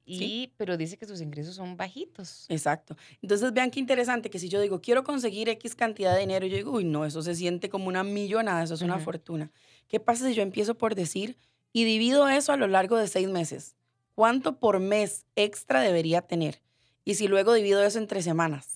y, 0.05 0.51
pero 0.57 0.77
dice 0.77 0.97
que 0.97 1.05
sus 1.05 1.21
ingresos 1.21 1.55
son 1.55 1.77
bajitos. 1.77 2.45
Exacto. 2.49 2.97
Entonces, 3.21 3.53
vean 3.53 3.71
qué 3.71 3.79
interesante 3.79 4.29
que 4.29 4.39
si 4.39 4.49
yo 4.49 4.59
digo, 4.59 4.81
quiero 4.81 5.03
conseguir 5.03 5.49
X 5.49 5.75
cantidad 5.75 6.13
de 6.13 6.19
dinero, 6.19 6.45
yo 6.45 6.57
digo, 6.57 6.71
uy, 6.71 6.83
no, 6.83 7.05
eso 7.05 7.21
se 7.21 7.35
siente 7.35 7.69
como 7.69 7.87
una 7.87 8.03
millonada, 8.03 8.63
eso 8.63 8.73
es 8.73 8.81
una 8.81 8.99
fortuna. 8.99 9.51
¿Qué 9.87 9.99
pasa 9.99 10.27
si 10.27 10.33
yo 10.33 10.41
empiezo 10.41 10.75
por 10.75 10.95
decir 10.95 11.37
y 11.71 11.83
divido 11.83 12.27
eso 12.27 12.51
a 12.51 12.57
lo 12.57 12.67
largo 12.67 12.97
de 12.97 13.07
seis 13.07 13.29
meses? 13.29 13.75
¿Cuánto 14.13 14.59
por 14.59 14.79
mes 14.79 15.25
extra 15.35 15.81
debería 15.81 16.21
tener? 16.21 16.61
Y 17.03 17.15
si 17.15 17.27
luego 17.27 17.53
divido 17.53 17.83
eso 17.83 17.99
entre 17.99 18.21
semanas, 18.21 18.74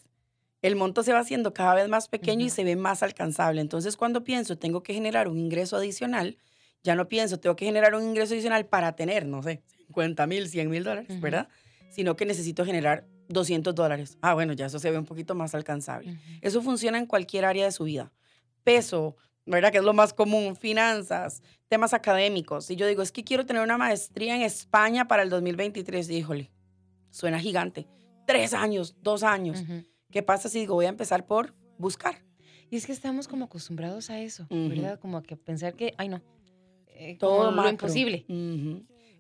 el 0.62 0.76
monto 0.76 1.04
se 1.04 1.14
va 1.14 1.20
haciendo 1.20 1.54
cada 1.54 1.76
vez 1.76 1.88
más 1.88 2.08
pequeño 2.08 2.46
y 2.46 2.50
se 2.50 2.64
ve 2.64 2.76
más 2.76 3.04
alcanzable. 3.04 3.62
Entonces, 3.62 3.96
cuando 3.96 4.24
pienso, 4.24 4.58
tengo 4.58 4.84
que 4.84 4.94
generar 4.94 5.28
un 5.28 5.40
ingreso 5.40 5.78
adicional, 5.78 6.38
ya 6.84 6.96
no 6.96 7.08
pienso, 7.08 7.40
tengo 7.40 7.56
que 7.56 7.66
generar 7.66 7.96
un 7.96 8.04
ingreso 8.04 8.34
adicional 8.34 8.66
para 8.66 8.96
tener, 8.96 9.26
no 9.26 9.42
sé, 9.44 9.64
50 9.88 10.28
mil, 10.28 10.48
100 10.48 10.70
mil 10.70 10.84
dólares, 10.84 11.20
¿verdad? 11.22 11.48
Sino 11.90 12.16
que 12.16 12.26
necesito 12.26 12.66
generar 12.66 13.06
200 13.30 13.74
dólares. 13.76 14.18
Ah, 14.22 14.34
bueno, 14.34 14.54
ya 14.54 14.66
eso 14.66 14.80
se 14.80 14.92
ve 14.92 14.98
un 14.98 15.06
poquito 15.06 15.36
más 15.36 15.56
alcanzable. 15.56 16.18
Eso 16.42 16.62
funciona 16.62 16.98
en 16.98 17.06
cualquier 17.06 17.46
área 17.46 17.66
de 17.66 17.72
su 17.72 17.86
vida. 17.86 18.12
Peso, 18.64 19.16
¿verdad? 19.46 19.72
Que 19.72 19.80
es 19.80 19.84
lo 19.84 19.94
más 19.94 20.14
común, 20.14 20.56
finanzas, 20.56 21.42
temas 21.68 21.94
académicos. 21.94 22.70
Y 22.70 22.76
yo 22.76 22.88
digo, 22.88 23.02
es 23.02 23.12
que 23.12 23.24
quiero 23.24 23.46
tener 23.46 23.62
una 23.64 23.78
maestría 23.78 24.36
en 24.36 24.42
España 24.42 25.08
para 25.08 25.24
el 25.24 25.30
2023. 25.30 26.10
híjole, 26.10 26.52
suena 27.10 27.40
gigante. 27.40 27.88
Tres 28.26 28.54
años, 28.54 28.96
dos 29.02 29.24
años. 29.24 29.64
¿Qué 30.12 30.24
pasa 30.24 30.50
si 30.50 30.60
digo, 30.60 30.76
voy 30.76 30.86
a 30.86 30.90
empezar 30.90 31.26
por 31.26 31.54
buscar? 31.78 32.24
Y 32.72 32.78
es 32.78 32.86
que 32.86 32.92
estamos 32.92 33.28
como 33.28 33.46
acostumbrados 33.46 34.10
a 34.10 34.20
eso, 34.20 34.48
¿verdad? 34.50 35.00
Como 35.00 35.18
a 35.18 35.24
que 35.24 35.36
pensar 35.36 35.76
que, 35.76 35.94
ay 35.98 36.10
no, 36.10 36.22
eh, 36.88 37.18
todo 37.20 37.52
lo 37.52 37.70
imposible. 37.70 38.26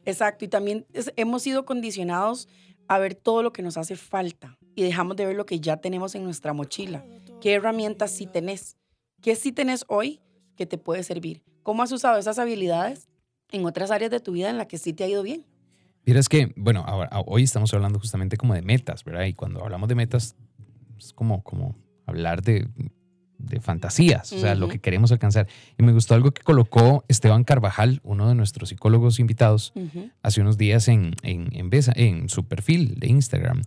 Exacto, 0.06 0.46
y 0.46 0.48
también 0.48 0.86
hemos 1.16 1.44
sido 1.44 1.66
condicionados 1.66 2.48
a 2.88 2.98
ver 2.98 3.16
todo 3.16 3.44
lo 3.44 3.54
que 3.54 3.62
nos 3.62 3.78
hace 3.78 3.96
falta 3.96 4.58
y 4.76 4.84
dejamos 4.84 5.16
de 5.16 5.26
ver 5.26 5.36
lo 5.36 5.46
que 5.46 5.60
ya 5.60 5.78
tenemos 5.78 6.16
en 6.16 6.24
nuestra 6.24 6.54
mochila. 6.54 7.06
¿Qué 7.42 7.54
herramientas 7.54 8.12
sí 8.12 8.26
tenés? 8.26 8.78
¿Qué 9.22 9.36
sí 9.36 9.52
tenés 9.52 9.86
hoy 9.88 10.22
que 10.56 10.66
te 10.66 10.78
puede 10.78 11.04
servir? 11.04 11.44
¿Cómo 11.64 11.84
has 11.84 11.92
usado 11.92 12.18
esas 12.18 12.40
habilidades 12.40 13.08
en 13.52 13.66
otras 13.66 13.92
áreas 13.92 14.10
de 14.10 14.20
tu 14.20 14.32
vida 14.32 14.50
en 14.50 14.58
las 14.58 14.68
que 14.68 14.78
sí 14.78 14.94
te 14.94 15.04
ha 15.04 15.08
ido 15.08 15.22
bien? 15.22 15.46
Mira, 16.06 16.20
es 16.20 16.30
que, 16.30 16.52
bueno, 16.56 16.86
hoy 17.28 17.44
estamos 17.44 17.74
hablando 17.74 18.00
justamente 18.00 18.38
como 18.38 18.54
de 18.54 18.62
metas, 18.62 19.04
¿verdad? 19.04 19.26
Y 19.26 19.34
cuando 19.34 19.64
hablamos 19.64 19.88
de 19.90 19.96
metas, 19.96 20.36
es 21.06 21.14
como, 21.14 21.44
como 21.44 21.76
hablar 22.06 22.42
de, 22.42 22.68
de 23.40 23.62
fantasías, 23.62 24.32
o 24.34 24.40
sea, 24.40 24.56
lo 24.56 24.68
que 24.68 24.80
queremos 24.80 25.12
alcanzar. 25.12 25.48
Y 25.78 25.84
me 25.84 25.94
gustó 25.94 26.14
algo 26.14 26.32
que 26.32 26.44
colocó 26.44 27.04
Esteban 27.08 27.44
Carvajal, 27.44 28.02
uno 28.04 28.28
de 28.28 28.36
nuestros 28.36 28.70
psicólogos 28.70 29.20
invitados, 29.20 29.74
hace 30.22 30.42
unos 30.42 30.58
días 30.58 30.88
en, 30.88 31.16
en, 31.24 31.50
en, 31.54 31.70
en, 31.96 32.30
su 32.30 32.46
perfil 32.46 33.00
de 33.00 33.08
Instagram. 33.08 33.62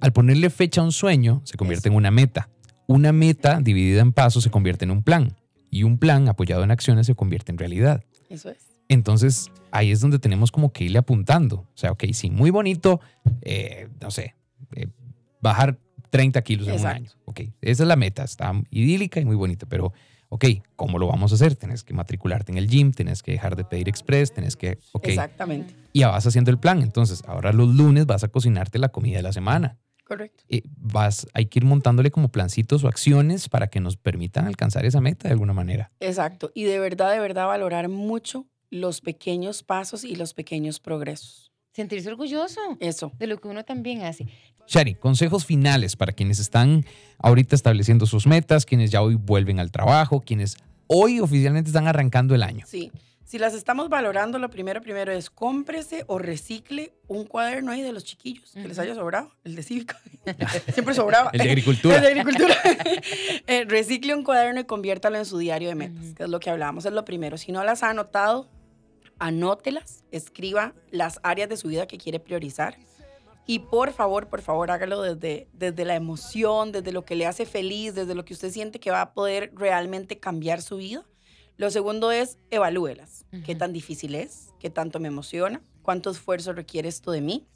Al 0.00 0.12
ponerle 0.12 0.50
fecha 0.50 0.80
a 0.80 0.84
un 0.84 0.92
sueño, 0.92 1.42
se 1.44 1.56
convierte 1.56 1.88
en 1.88 1.94
una 1.94 2.10
meta. 2.10 2.48
Una 2.86 3.12
meta 3.12 3.60
dividida 3.60 4.00
en 4.00 4.12
pasos 4.12 4.42
se 4.42 4.50
convierte 4.50 4.84
en 4.84 4.90
un 4.90 5.02
plan. 5.02 5.36
Y 5.70 5.84
un 5.84 5.98
plan 5.98 6.26
apoyado 6.28 6.64
en 6.64 6.70
acciones 6.70 7.06
se 7.06 7.14
convierte 7.14 7.52
en 7.52 7.58
realidad. 7.58 8.02
Eso 8.28 8.50
es. 8.50 8.70
Entonces, 8.88 9.52
ahí 9.70 9.92
es 9.92 10.00
donde 10.00 10.18
tenemos 10.18 10.50
como 10.50 10.72
que 10.72 10.84
irle 10.84 10.98
apuntando. 10.98 11.58
O 11.58 11.76
sea, 11.76 11.92
ok, 11.92 12.06
sí, 12.12 12.30
muy 12.30 12.50
bonito, 12.50 13.00
eh, 13.42 13.88
no 14.00 14.10
sé, 14.10 14.34
eh, 14.74 14.88
bajar 15.40 15.78
30 16.10 16.42
kilos 16.42 16.68
en 16.68 16.80
un 16.80 16.86
año. 16.86 17.10
Ok, 17.24 17.40
esa 17.60 17.82
es 17.82 17.88
la 17.88 17.96
meta, 17.96 18.24
está 18.24 18.52
idílica 18.70 19.20
y 19.20 19.24
muy 19.24 19.36
bonita, 19.36 19.66
pero 19.66 19.92
ok, 20.30 20.44
¿cómo 20.76 20.98
lo 20.98 21.06
vamos 21.08 21.32
a 21.32 21.34
hacer? 21.34 21.56
Tienes 21.56 21.84
que 21.84 21.92
matricularte 21.92 22.52
en 22.52 22.58
el 22.58 22.68
gym, 22.68 22.92
tienes 22.92 23.22
que 23.22 23.32
dejar 23.32 23.56
de 23.56 23.64
pedir 23.64 23.88
express, 23.88 24.32
tienes 24.32 24.56
que, 24.56 24.78
ok. 24.92 25.08
Exactamente. 25.08 25.74
Y 25.92 26.00
ya 26.00 26.08
vas 26.08 26.26
haciendo 26.26 26.50
el 26.50 26.58
plan. 26.58 26.82
Entonces, 26.82 27.22
ahora 27.26 27.52
los 27.52 27.74
lunes 27.74 28.06
vas 28.06 28.24
a 28.24 28.28
cocinarte 28.28 28.78
la 28.78 28.88
comida 28.88 29.16
de 29.16 29.22
la 29.22 29.32
semana. 29.32 29.78
Correcto. 30.04 30.42
Y 30.48 30.64
vas, 30.76 31.28
hay 31.34 31.46
que 31.46 31.60
ir 31.60 31.64
montándole 31.64 32.10
como 32.10 32.30
plancitos 32.30 32.82
o 32.82 32.88
acciones 32.88 33.48
para 33.48 33.68
que 33.68 33.78
nos 33.78 33.96
permitan 33.96 34.46
alcanzar 34.46 34.84
esa 34.84 35.00
meta 35.00 35.28
de 35.28 35.32
alguna 35.32 35.52
manera. 35.52 35.92
Exacto. 36.00 36.50
Y 36.54 36.64
de 36.64 36.80
verdad, 36.80 37.12
de 37.12 37.20
verdad 37.20 37.46
valorar 37.46 37.88
mucho 37.88 38.46
los 38.70 39.00
pequeños 39.00 39.62
pasos 39.62 40.04
y 40.04 40.16
los 40.16 40.34
pequeños 40.34 40.80
progresos. 40.80 41.49
Sentirse 41.80 42.10
orgulloso. 42.10 42.60
Eso. 42.78 43.10
De 43.18 43.26
lo 43.26 43.40
que 43.40 43.48
uno 43.48 43.64
también 43.64 44.02
hace. 44.02 44.26
Shari, 44.66 44.94
consejos 44.94 45.46
finales 45.46 45.96
para 45.96 46.12
quienes 46.12 46.38
están 46.38 46.84
ahorita 47.18 47.56
estableciendo 47.56 48.04
sus 48.04 48.26
metas, 48.26 48.66
quienes 48.66 48.90
ya 48.90 49.00
hoy 49.00 49.14
vuelven 49.14 49.58
al 49.58 49.70
trabajo, 49.70 50.20
quienes 50.20 50.58
hoy 50.88 51.20
oficialmente 51.20 51.70
están 51.70 51.88
arrancando 51.88 52.34
el 52.34 52.42
año. 52.42 52.66
Sí. 52.68 52.92
Si 53.24 53.38
las 53.38 53.54
estamos 53.54 53.88
valorando, 53.88 54.38
lo 54.38 54.50
primero, 54.50 54.82
primero 54.82 55.10
es 55.10 55.30
cómprese 55.30 56.04
o 56.08 56.18
recicle 56.18 56.92
un 57.06 57.24
cuaderno 57.24 57.70
ahí 57.72 57.80
de 57.80 57.92
los 57.92 58.04
chiquillos 58.04 58.50
que 58.52 58.68
les 58.68 58.78
haya 58.78 58.94
sobrado, 58.94 59.30
el 59.44 59.54
de 59.54 59.62
cívico. 59.62 59.94
Siempre 60.74 60.94
sobraba. 60.94 61.30
el 61.32 61.38
de 61.38 61.48
agricultura. 61.48 61.96
el 61.96 62.02
de 62.02 62.08
agricultura. 62.08 62.54
Eh, 63.46 63.64
recicle 63.66 64.14
un 64.14 64.22
cuaderno 64.22 64.60
y 64.60 64.64
conviértalo 64.64 65.16
en 65.16 65.24
su 65.24 65.38
diario 65.38 65.68
de 65.68 65.74
metas, 65.74 66.14
que 66.14 66.24
es 66.24 66.28
lo 66.28 66.38
que 66.40 66.50
hablábamos, 66.50 66.84
es 66.84 66.92
lo 66.92 67.04
primero. 67.04 67.38
Si 67.38 67.50
no 67.52 67.64
las 67.64 67.82
ha 67.82 67.90
anotado, 67.90 68.48
anótelas, 69.20 70.04
escriba 70.10 70.74
las 70.90 71.20
áreas 71.22 71.48
de 71.48 71.56
su 71.56 71.68
vida 71.68 71.86
que 71.86 71.98
quiere 71.98 72.18
priorizar 72.18 72.76
y 73.50 73.58
por 73.58 73.92
favor, 73.92 74.28
por 74.28 74.42
favor, 74.42 74.70
hágalo 74.70 75.02
desde, 75.02 75.48
desde 75.52 75.84
la 75.84 75.96
emoción, 75.96 76.70
desde 76.70 76.92
lo 76.92 77.04
que 77.04 77.16
le 77.16 77.26
hace 77.26 77.46
feliz, 77.46 77.96
desde 77.96 78.14
lo 78.14 78.24
que 78.24 78.32
usted 78.32 78.52
siente 78.52 78.78
que 78.78 78.92
va 78.92 79.00
a 79.00 79.12
poder 79.12 79.50
realmente 79.56 80.20
cambiar 80.20 80.62
su 80.62 80.76
vida. 80.76 81.04
Lo 81.56 81.68
segundo 81.72 82.12
es 82.12 82.38
evalúelas. 82.50 83.26
¿Qué 83.44 83.56
tan 83.56 83.72
difícil 83.72 84.14
es? 84.14 84.54
¿Qué 84.60 84.70
tanto 84.70 85.00
me 85.00 85.08
emociona? 85.08 85.60
¿Cuánto 85.82 86.10
esfuerzo 86.10 86.52
requiere 86.52 86.88
esto 86.88 87.10
de 87.10 87.22
mí? 87.22 87.48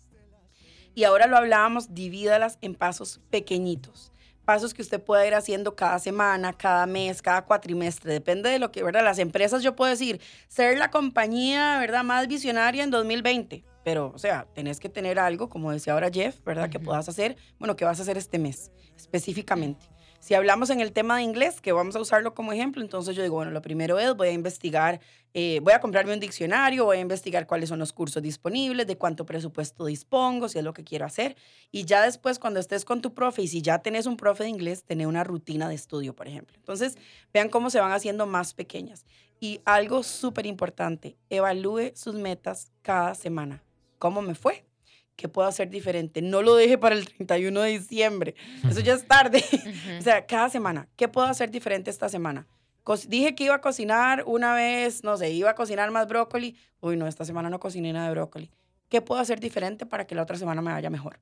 Y 0.97 1.05
ahora 1.05 1.29
lo 1.29 1.37
hablábamos, 1.37 1.95
divídalas 1.95 2.59
en 2.61 2.75
pasos 2.75 3.21
pequeñitos. 3.31 4.11
Pasos 4.45 4.75
que 4.75 4.83
usted 4.83 5.03
pueda 5.03 5.27
ir 5.27 5.35
haciendo 5.35 5.75
cada 5.75 5.99
semana, 5.99 6.53
cada 6.53 6.87
mes, 6.87 7.23
cada 7.23 7.45
cuatrimestre. 7.45 8.13
Depende 8.13 8.51
de 8.51 8.59
lo 8.59 8.71
que, 8.73 8.83
¿verdad? 8.83 9.05
Las 9.05 9.19
empresas, 9.19 9.63
yo 9.63 9.75
puedo 9.75 9.91
decir, 9.91 10.21
ser 10.49 10.79
la 10.79 10.91
compañía, 10.91 11.79
¿verdad? 11.79 12.05
Más 12.05 12.29
visionaria 12.29 12.85
en 12.85 12.91
2020 12.91 13.65
pero, 13.85 14.11
o 14.15 14.19
sea, 14.19 14.47
tenés 14.55 14.81
que 14.81 14.89
tener 14.89 15.19
algo, 15.19 15.51
como 15.51 15.71
decía 15.71 15.93
ahora 15.93 16.09
Jeff, 16.11 16.43
¿verdad? 16.43 16.71
Que 16.71 16.81
puedas 16.81 17.07
hacer, 17.09 17.37
bueno, 17.59 17.77
¿qué 17.77 17.85
vas 17.85 17.99
a 17.99 18.03
hacer 18.03 18.17
este 18.17 18.39
mes 18.39 18.73
específicamente? 18.97 19.87
Si 20.25 20.33
hablamos 20.33 20.71
en 20.71 20.81
el 20.81 20.93
tema 20.93 21.19
de 21.19 21.23
inglés, 21.23 21.61
que 21.61 21.73
vamos 21.73 21.97
a 21.97 22.01
usarlo 22.01 22.33
como 22.33 22.51
ejemplo, 22.55 22.81
entonces 22.81 23.15
yo 23.15 23.23
digo, 23.23 23.35
bueno, 23.35 23.51
lo 23.51 23.61
primero 23.61 23.99
es, 23.99 24.17
voy 24.17 24.29
a 24.29 24.33
investigar, 24.33 24.99
eh, 25.35 25.61
voy 25.63 25.75
a 25.75 25.81
comprarme 25.83 26.15
un 26.15 26.19
diccionario, 26.19 26.87
voy 26.87 26.97
a 26.97 27.01
investigar 27.01 27.47
cuáles 27.47 27.69
son 27.69 27.79
los 27.79 27.93
cursos 27.93 28.23
disponibles, 28.23 28.87
de 28.87 28.97
cuánto 28.97 29.27
presupuesto 29.27 29.85
dispongo, 29.85 30.49
si 30.49 30.57
es 30.57 30.65
lo 30.65 30.73
que 30.73 30.83
quiero 30.83 31.05
hacer. 31.05 31.37
Y 31.71 31.85
ya 31.85 32.01
después, 32.01 32.39
cuando 32.39 32.59
estés 32.59 32.87
con 32.87 33.03
tu 33.03 33.13
profe, 33.13 33.43
y 33.43 33.49
si 33.49 33.61
ya 33.61 33.81
tenés 33.81 34.07
un 34.07 34.17
profe 34.17 34.45
de 34.45 34.49
inglés, 34.49 34.85
tener 34.85 35.09
una 35.09 35.25
rutina 35.25 35.69
de 35.69 35.75
estudio, 35.75 36.17
por 36.17 36.27
ejemplo. 36.27 36.57
Entonces, 36.57 36.97
vean 37.35 37.51
cómo 37.51 37.69
se 37.69 37.81
van 37.81 37.93
haciendo 37.93 38.25
más 38.25 38.55
pequeñas. 38.55 39.05
Y 39.41 39.61
algo 39.67 40.03
súper 40.03 40.47
importante, 40.47 41.19
evalúe 41.29 41.93
sus 41.95 42.15
metas 42.15 42.73
cada 42.81 43.15
semana 43.15 43.63
cómo 43.99 44.21
me 44.21 44.35
fue, 44.35 44.67
qué 45.17 45.29
puedo 45.29 45.49
hacer 45.49 45.71
diferente. 45.71 46.23
No 46.23 46.43
lo 46.43 46.57
deje 46.57 46.79
para 46.79 46.95
el 46.95 47.07
31 47.07 47.61
de 47.61 47.79
diciembre, 47.79 48.35
eso 48.69 48.81
ya 48.81 48.95
es 48.95 49.07
tarde. 49.07 49.45
o 49.99 50.03
sea, 50.03 50.27
cada 50.27 50.49
semana, 50.51 50.89
¿qué 50.97 51.09
puedo 51.09 51.27
hacer 51.27 51.51
diferente 51.51 51.91
esta 51.91 52.09
semana? 52.09 52.47
dije 53.09 53.35
que 53.35 53.45
iba 53.45 53.55
a 53.55 53.61
cocinar 53.61 54.25
una 54.27 54.55
vez, 54.55 55.05
no 55.05 55.17
sé, 55.17 55.31
iba 55.31 55.51
a 55.51 55.55
cocinar 55.55 55.91
más 55.91 56.07
brócoli. 56.07 56.57
Uy, 56.81 56.97
no, 56.97 57.07
esta 57.07 57.25
semana 57.25 57.49
no 57.49 57.59
cociné 57.59 57.93
nada 57.93 58.09
de 58.09 58.15
brócoli. 58.15 58.51
¿Qué 58.89 59.01
puedo 59.01 59.21
hacer 59.21 59.41
diferente 59.41 59.87
para 59.87 60.07
que 60.07 60.15
la 60.15 60.23
otra 60.23 60.37
semana 60.37 60.61
me 60.61 60.71
vaya 60.71 60.91
mejor? 60.91 61.19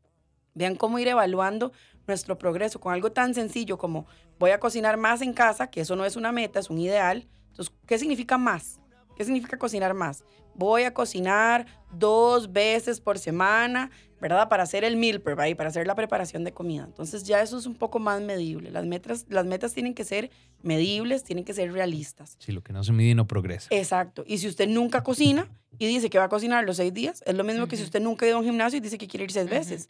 Vean 0.55 0.75
cómo 0.75 0.99
ir 0.99 1.09
evaluando 1.09 1.73
nuestro 2.07 2.37
progreso 2.37 2.81
con 2.81 2.93
algo 2.93 3.13
tan 3.13 3.33
sencillo 3.33 3.79
como 3.79 4.07
voy 4.39 4.51
a 4.51 4.61
cocinar 4.61 4.97
más 4.97 5.23
en 5.23 5.33
casa, 5.33 5.71
que 5.71 5.81
eso 5.81 5.97
no 5.97 6.05
es 6.05 6.17
una 6.17 6.33
meta, 6.33 6.59
es 6.59 6.69
un 6.69 6.79
ideal. 6.79 7.29
Entonces, 7.51 7.73
¿qué 7.87 7.99
significa 7.99 8.37
más? 8.37 8.82
¿Qué 9.17 9.25
significa 9.25 9.59
cocinar 9.59 9.95
más? 9.95 10.25
Voy 10.55 10.83
a 10.83 10.93
cocinar 10.93 11.67
dos 11.93 12.53
veces 12.53 13.01
por 13.01 13.19
semana, 13.19 13.91
¿verdad? 14.21 14.49
Para 14.49 14.63
hacer 14.63 14.85
el 14.85 14.97
meal 14.97 15.21
prep, 15.21 15.57
para 15.57 15.69
hacer 15.69 15.87
la 15.87 15.95
preparación 15.95 16.45
de 16.45 16.53
comida. 16.53 16.85
Entonces 16.85 17.25
ya 17.25 17.41
eso 17.41 17.59
es 17.59 17.67
un 17.67 17.75
poco 17.75 17.99
más 17.99 18.21
medible. 18.21 18.71
Las 18.71 18.85
metas, 18.85 19.27
las 19.29 19.47
metas 19.47 19.73
tienen 19.73 19.95
que 19.95 20.05
ser 20.05 20.31
medibles, 20.63 21.25
tienen 21.25 21.45
que 21.45 21.55
ser 21.55 21.73
realistas. 21.73 22.37
Sí, 22.39 22.53
lo 22.53 22.63
que 22.63 22.73
no 22.73 22.85
se 22.85 22.93
mide 22.93 23.15
no 23.15 23.27
progresa. 23.27 23.69
Exacto. 23.71 24.25
Y 24.27 24.39
si 24.39 24.49
usted 24.49 24.69
nunca 24.69 25.03
cocina 25.03 25.49
y 25.79 25.87
dice 25.87 26.11
que 26.11 26.19
va 26.19 26.25
a 26.25 26.29
cocinar 26.29 26.65
los 26.65 26.77
seis 26.77 26.93
días, 26.93 27.23
es 27.27 27.35
lo 27.35 27.45
mismo 27.45 27.67
que 27.67 27.77
si 27.77 27.83
usted 27.83 28.01
nunca 28.01 28.27
ha 28.27 28.29
ido 28.29 28.37
a 28.37 28.41
un 28.41 28.47
gimnasio 28.47 28.77
y 28.77 28.81
dice 28.81 28.99
que 28.99 29.09
quiere 29.09 29.25
ir 29.25 29.33
seis 29.33 29.49
veces. 29.49 29.89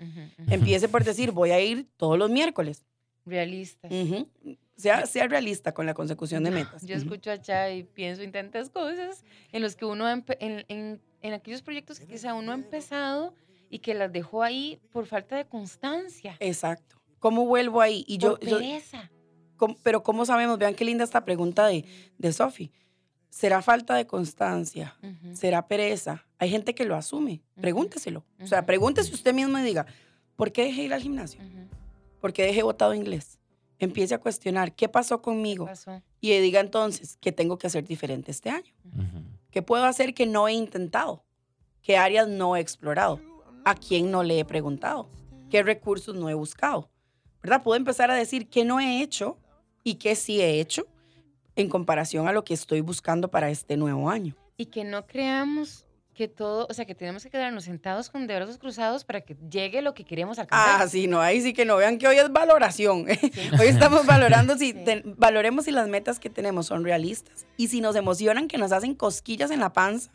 Empiece 0.48 0.88
por 0.88 1.04
decir, 1.04 1.32
voy 1.32 1.50
a 1.50 1.60
ir 1.60 1.88
todos 1.96 2.18
los 2.18 2.30
miércoles 2.30 2.84
Realistas. 3.24 3.90
Sea, 4.76 5.06
sea 5.06 5.28
realista 5.28 5.72
con 5.72 5.86
la 5.86 5.94
consecución 5.94 6.44
de 6.44 6.50
metas. 6.50 6.84
Yo 6.84 6.94
escucho 6.94 7.30
a 7.30 7.40
Chá 7.40 7.70
y 7.70 7.84
pienso 7.84 8.22
en 8.22 8.32
tantas 8.32 8.70
cosas 8.70 9.24
en 9.52 9.62
los 9.62 9.76
que 9.76 9.84
uno, 9.84 10.08
en, 10.08 10.24
en, 10.40 11.00
en, 11.20 11.32
aquellos 11.32 11.62
proyectos 11.62 12.00
que 12.00 12.06
quizá 12.06 12.34
uno 12.34 12.52
ha 12.52 12.54
empezado 12.54 13.34
y 13.70 13.78
que 13.78 13.94
las 13.94 14.12
dejó 14.12 14.42
ahí 14.42 14.80
por 14.90 15.06
falta 15.06 15.36
de 15.36 15.46
constancia. 15.46 16.36
Exacto. 16.40 16.96
¿Cómo 17.18 17.46
vuelvo 17.46 17.80
ahí? 17.80 18.04
Y 18.08 18.18
por 18.18 18.40
yo, 18.40 18.58
pereza. 18.58 19.10
pero 19.82 20.02
¿cómo 20.02 20.26
sabemos? 20.26 20.58
Vean 20.58 20.74
qué 20.74 20.84
linda 20.84 21.04
esta 21.04 21.24
pregunta 21.24 21.66
de, 21.66 21.84
de 22.18 22.32
Sofi. 22.32 22.72
¿Será 23.30 23.62
falta 23.62 23.94
de 23.94 24.06
constancia? 24.06 24.94
¿Será 25.32 25.66
pereza? 25.66 26.26
Hay 26.38 26.50
gente 26.50 26.74
que 26.74 26.84
lo 26.84 26.94
asume. 26.96 27.40
Pregúnteselo. 27.60 28.26
O 28.42 28.46
sea, 28.46 28.66
pregúntese 28.66 29.14
usted 29.14 29.32
mismo 29.32 29.58
y 29.58 29.62
diga, 29.62 29.86
¿por 30.36 30.52
qué 30.52 30.64
dejé 30.64 30.82
ir 30.82 30.92
al 30.92 31.00
gimnasio? 31.00 31.40
¿Por 32.20 32.34
qué 32.34 32.42
dejé 32.42 32.62
votado 32.62 32.92
inglés? 32.92 33.38
Empiece 33.82 34.14
a 34.14 34.18
cuestionar 34.18 34.76
qué 34.76 34.88
pasó 34.88 35.20
conmigo 35.20 35.68
y 36.20 36.38
diga 36.38 36.60
entonces 36.60 37.18
qué 37.20 37.32
tengo 37.32 37.58
que 37.58 37.66
hacer 37.66 37.84
diferente 37.84 38.30
este 38.30 38.48
año. 38.48 38.72
¿Qué 39.50 39.60
puedo 39.60 39.84
hacer 39.86 40.14
que 40.14 40.24
no 40.24 40.46
he 40.46 40.52
intentado? 40.52 41.24
¿Qué 41.82 41.96
áreas 41.96 42.28
no 42.28 42.54
he 42.54 42.60
explorado? 42.60 43.20
¿A 43.64 43.74
quién 43.74 44.12
no 44.12 44.22
le 44.22 44.38
he 44.38 44.44
preguntado? 44.44 45.08
¿Qué 45.50 45.64
recursos 45.64 46.14
no 46.14 46.30
he 46.30 46.34
buscado? 46.34 46.90
¿Verdad? 47.42 47.64
Puedo 47.64 47.76
empezar 47.76 48.08
a 48.12 48.14
decir 48.14 48.48
qué 48.48 48.64
no 48.64 48.78
he 48.78 49.02
hecho 49.02 49.36
y 49.82 49.96
qué 49.96 50.14
sí 50.14 50.40
he 50.40 50.60
hecho 50.60 50.86
en 51.56 51.68
comparación 51.68 52.28
a 52.28 52.32
lo 52.32 52.44
que 52.44 52.54
estoy 52.54 52.82
buscando 52.82 53.32
para 53.32 53.50
este 53.50 53.76
nuevo 53.76 54.08
año. 54.08 54.36
Y 54.56 54.66
que 54.66 54.84
no 54.84 55.08
creamos 55.08 55.81
que 56.14 56.28
todo, 56.28 56.66
o 56.68 56.74
sea, 56.74 56.84
que 56.84 56.94
tenemos 56.94 57.22
que 57.22 57.30
quedarnos 57.30 57.64
sentados 57.64 58.10
con 58.10 58.26
de 58.26 58.34
brazos 58.36 58.58
cruzados 58.58 59.04
para 59.04 59.22
que 59.22 59.36
llegue 59.50 59.80
lo 59.80 59.94
que 59.94 60.04
queremos 60.04 60.38
alcanzar. 60.38 60.82
Ah, 60.82 60.88
sí, 60.88 61.06
no, 61.06 61.20
ahí 61.20 61.40
sí 61.40 61.54
que 61.54 61.64
no 61.64 61.76
vean 61.76 61.98
que 61.98 62.06
hoy 62.06 62.16
es 62.16 62.30
valoración. 62.30 63.06
hoy 63.58 63.66
estamos 63.66 64.04
valorando 64.04 64.56
si 64.58 64.74
valoremos 65.16 65.64
si 65.64 65.70
las 65.70 65.88
metas 65.88 66.18
que 66.18 66.28
tenemos 66.28 66.66
son 66.66 66.84
realistas 66.84 67.46
y 67.56 67.68
si 67.68 67.80
nos 67.80 67.96
emocionan 67.96 68.48
que 68.48 68.58
nos 68.58 68.72
hacen 68.72 68.94
cosquillas 68.94 69.50
en 69.50 69.60
la 69.60 69.72
panza 69.72 70.10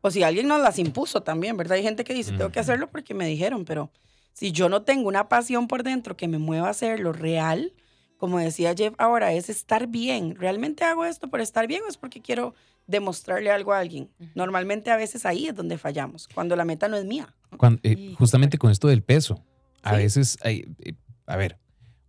o 0.00 0.10
si 0.10 0.22
alguien 0.22 0.48
nos 0.48 0.60
las 0.60 0.78
impuso 0.78 1.22
también, 1.22 1.56
¿verdad? 1.56 1.76
Hay 1.76 1.82
gente 1.82 2.04
que 2.04 2.14
dice, 2.14 2.32
"Tengo 2.32 2.50
que 2.50 2.60
hacerlo 2.60 2.90
porque 2.90 3.14
me 3.14 3.26
dijeron", 3.26 3.64
pero 3.64 3.90
si 4.32 4.52
yo 4.52 4.68
no 4.68 4.82
tengo 4.82 5.08
una 5.08 5.28
pasión 5.28 5.68
por 5.68 5.82
dentro 5.82 6.16
que 6.16 6.28
me 6.28 6.38
mueva 6.38 6.68
a 6.68 6.70
hacerlo 6.70 7.12
real, 7.12 7.72
como 8.18 8.38
decía 8.38 8.74
Jeff 8.76 8.94
ahora, 8.98 9.32
es 9.32 9.48
estar 9.48 9.86
bien. 9.86 10.34
¿Realmente 10.34 10.84
hago 10.84 11.04
esto 11.04 11.28
por 11.28 11.40
estar 11.40 11.66
bien 11.66 11.82
o 11.86 11.88
es 11.88 11.96
porque 11.96 12.20
quiero 12.20 12.54
demostrarle 12.86 13.50
algo 13.50 13.72
a 13.72 13.78
alguien? 13.78 14.10
Normalmente 14.34 14.90
a 14.90 14.96
veces 14.96 15.24
ahí 15.24 15.46
es 15.46 15.54
donde 15.54 15.78
fallamos, 15.78 16.28
cuando 16.34 16.56
la 16.56 16.64
meta 16.64 16.88
no 16.88 16.96
es 16.96 17.04
mía. 17.04 17.34
Eh, 17.82 18.14
justamente 18.18 18.58
con 18.58 18.70
esto 18.70 18.88
del 18.88 19.02
peso, 19.02 19.42
a 19.82 19.96
veces, 19.96 20.36
hay, 20.42 20.66
eh, 20.80 20.94
a 21.26 21.36
ver, 21.36 21.58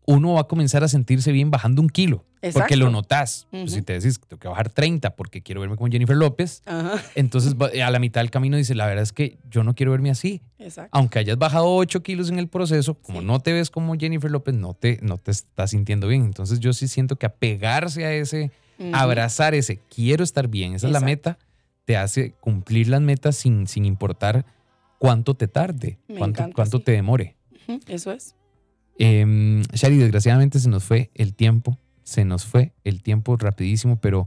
uno 0.09 0.33
va 0.33 0.41
a 0.41 0.43
comenzar 0.45 0.83
a 0.83 0.87
sentirse 0.87 1.31
bien 1.31 1.51
bajando 1.51 1.81
un 1.81 1.89
kilo. 1.89 2.25
Porque 2.53 2.77
lo 2.77 2.89
notas. 2.89 3.47
Pues, 3.51 3.73
si 3.73 3.81
te 3.81 3.93
decís, 3.93 4.19
tengo 4.27 4.39
que 4.39 4.47
bajar 4.47 4.69
30 4.69 5.15
porque 5.15 5.41
quiero 5.41 5.61
verme 5.61 5.75
como 5.75 5.91
Jennifer 5.91 6.15
López, 6.15 6.63
entonces 7.15 7.53
a 7.59 7.91
la 7.91 7.99
mitad 7.99 8.21
del 8.21 8.31
camino 8.31 8.55
dice, 8.57 8.75
la 8.75 8.87
verdad 8.87 9.03
es 9.03 9.11
que 9.11 9.37
yo 9.51 9.63
no 9.63 9.75
quiero 9.75 9.91
verme 9.91 10.09
así. 10.09 10.41
Aunque 10.91 11.19
hayas 11.19 11.37
bajado 11.37 11.67
8 11.75 12.01
kilos 12.01 12.29
en 12.29 12.39
el 12.39 12.47
proceso, 12.47 12.95
como 12.95 13.21
no 13.21 13.39
te 13.39 13.53
ves 13.53 13.69
como 13.69 13.93
Jennifer 13.95 14.31
López, 14.31 14.55
no 14.55 14.73
te, 14.73 14.99
no 15.01 15.17
te 15.17 15.31
estás 15.31 15.71
sintiendo 15.71 16.07
bien. 16.07 16.23
Entonces 16.23 16.59
yo 16.59 16.73
sí 16.73 16.87
siento 16.87 17.17
que 17.17 17.25
apegarse 17.25 18.05
a 18.05 18.13
ese, 18.13 18.51
abrazar 18.93 19.53
ese, 19.53 19.79
quiero 19.93 20.23
estar 20.23 20.47
bien, 20.47 20.73
esa 20.73 20.87
es 20.87 20.93
la 20.93 21.01
meta, 21.01 21.37
te 21.85 21.97
hace 21.97 22.31
cumplir 22.39 22.87
las 22.87 23.01
metas 23.01 23.35
sin, 23.35 23.67
sin 23.67 23.85
importar 23.85 24.45
cuánto 24.97 25.35
te 25.35 25.47
tarde, 25.47 25.99
cuánto, 26.17 26.49
cuánto 26.55 26.79
te 26.79 26.93
demore. 26.93 27.35
Eso 27.87 28.11
es. 28.11 28.35
Eh, 28.99 29.63
Shari, 29.73 29.97
desgraciadamente 29.97 30.59
se 30.59 30.69
nos 30.69 30.83
fue 30.83 31.09
el 31.15 31.33
tiempo 31.33 31.79
se 32.09 32.25
nos 32.25 32.45
fue 32.45 32.73
el 32.83 33.03
tiempo 33.03 33.37
rapidísimo, 33.37 33.99
pero 34.01 34.25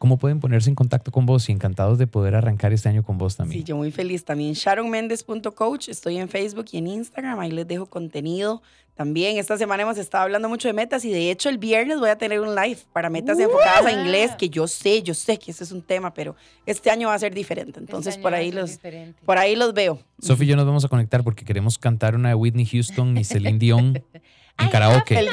¿Cómo 0.00 0.16
pueden 0.16 0.40
ponerse 0.40 0.70
en 0.70 0.74
contacto 0.74 1.12
con 1.12 1.26
vos 1.26 1.50
y 1.50 1.52
encantados 1.52 1.98
de 1.98 2.06
poder 2.06 2.34
arrancar 2.34 2.72
este 2.72 2.88
año 2.88 3.02
con 3.02 3.18
vos 3.18 3.36
también? 3.36 3.60
Sí, 3.60 3.64
yo 3.64 3.76
muy 3.76 3.90
feliz 3.90 4.24
también. 4.24 4.54
SharonMendes.coach, 4.54 5.90
estoy 5.90 6.16
en 6.16 6.30
Facebook 6.30 6.64
y 6.72 6.78
en 6.78 6.86
Instagram, 6.86 7.38
ahí 7.38 7.50
les 7.50 7.68
dejo 7.68 7.84
contenido. 7.84 8.62
También 8.94 9.36
esta 9.36 9.58
semana 9.58 9.82
hemos 9.82 9.98
estado 9.98 10.24
hablando 10.24 10.48
mucho 10.48 10.68
de 10.68 10.72
metas 10.72 11.04
y 11.04 11.10
de 11.10 11.30
hecho 11.30 11.50
el 11.50 11.58
viernes 11.58 12.00
voy 12.00 12.08
a 12.08 12.16
tener 12.16 12.40
un 12.40 12.54
live 12.54 12.78
para 12.94 13.10
metas 13.10 13.38
enfocadas 13.38 13.84
a 13.84 13.92
inglés, 13.92 14.30
que 14.38 14.48
yo 14.48 14.66
sé, 14.66 15.02
yo 15.02 15.12
sé 15.12 15.38
que 15.38 15.50
ese 15.50 15.64
es 15.64 15.70
un 15.70 15.82
tema, 15.82 16.14
pero 16.14 16.34
este 16.64 16.90
año 16.90 17.08
va 17.08 17.14
a 17.14 17.18
ser 17.18 17.34
diferente. 17.34 17.72
Este 17.72 17.80
Entonces 17.80 18.16
por 18.16 18.32
ahí 18.32 18.52
los 18.52 18.80
por 19.26 19.36
ahí 19.36 19.54
los 19.54 19.74
veo. 19.74 20.00
Sofía 20.18 20.46
y 20.46 20.48
yo 20.48 20.56
nos 20.56 20.64
vamos 20.64 20.82
a 20.82 20.88
conectar 20.88 21.22
porque 21.22 21.44
queremos 21.44 21.76
cantar 21.78 22.14
una 22.14 22.30
de 22.30 22.36
Whitney 22.36 22.64
Houston 22.64 23.18
y 23.18 23.24
Celine 23.24 23.58
Dion 23.58 24.02
en 24.58 24.68
karaoke. 24.70 25.18
El 25.18 25.28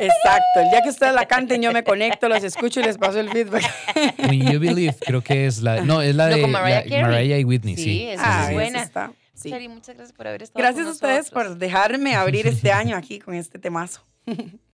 Exacto. 0.00 0.60
El 0.60 0.70
día 0.70 0.82
que 0.82 0.88
ustedes 0.88 1.14
la 1.14 1.26
canten, 1.26 1.62
yo 1.62 1.72
me 1.72 1.84
conecto, 1.84 2.28
los 2.28 2.42
escucho 2.42 2.80
y 2.80 2.84
les 2.84 2.98
paso 2.98 3.20
el 3.20 3.30
feedback. 3.30 3.64
When 4.28 4.50
You 4.50 4.58
Believe, 4.58 4.96
creo 5.00 5.22
que 5.22 5.46
es 5.46 5.62
la. 5.62 5.82
No, 5.82 6.02
es 6.02 6.14
la 6.14 6.26
de 6.26 6.46
Mariah, 6.46 7.38
y 7.38 7.44
Whitney, 7.44 7.76
sí. 7.76 7.82
Sí, 7.82 8.08
ah, 8.18 8.46
es 8.48 8.54
buena. 8.54 8.82
Está, 8.82 9.12
sí. 9.34 9.50
muchas 9.68 9.96
gracias 9.96 10.12
por 10.12 10.26
haber 10.26 10.42
estado 10.42 10.62
Gracias 10.62 10.86
a 10.86 10.90
ustedes 10.90 11.30
por 11.30 11.56
dejarme 11.56 12.14
abrir 12.14 12.46
este 12.46 12.72
año 12.72 12.96
aquí 12.96 13.18
con 13.18 13.34
este 13.34 13.58
temazo. 13.58 14.02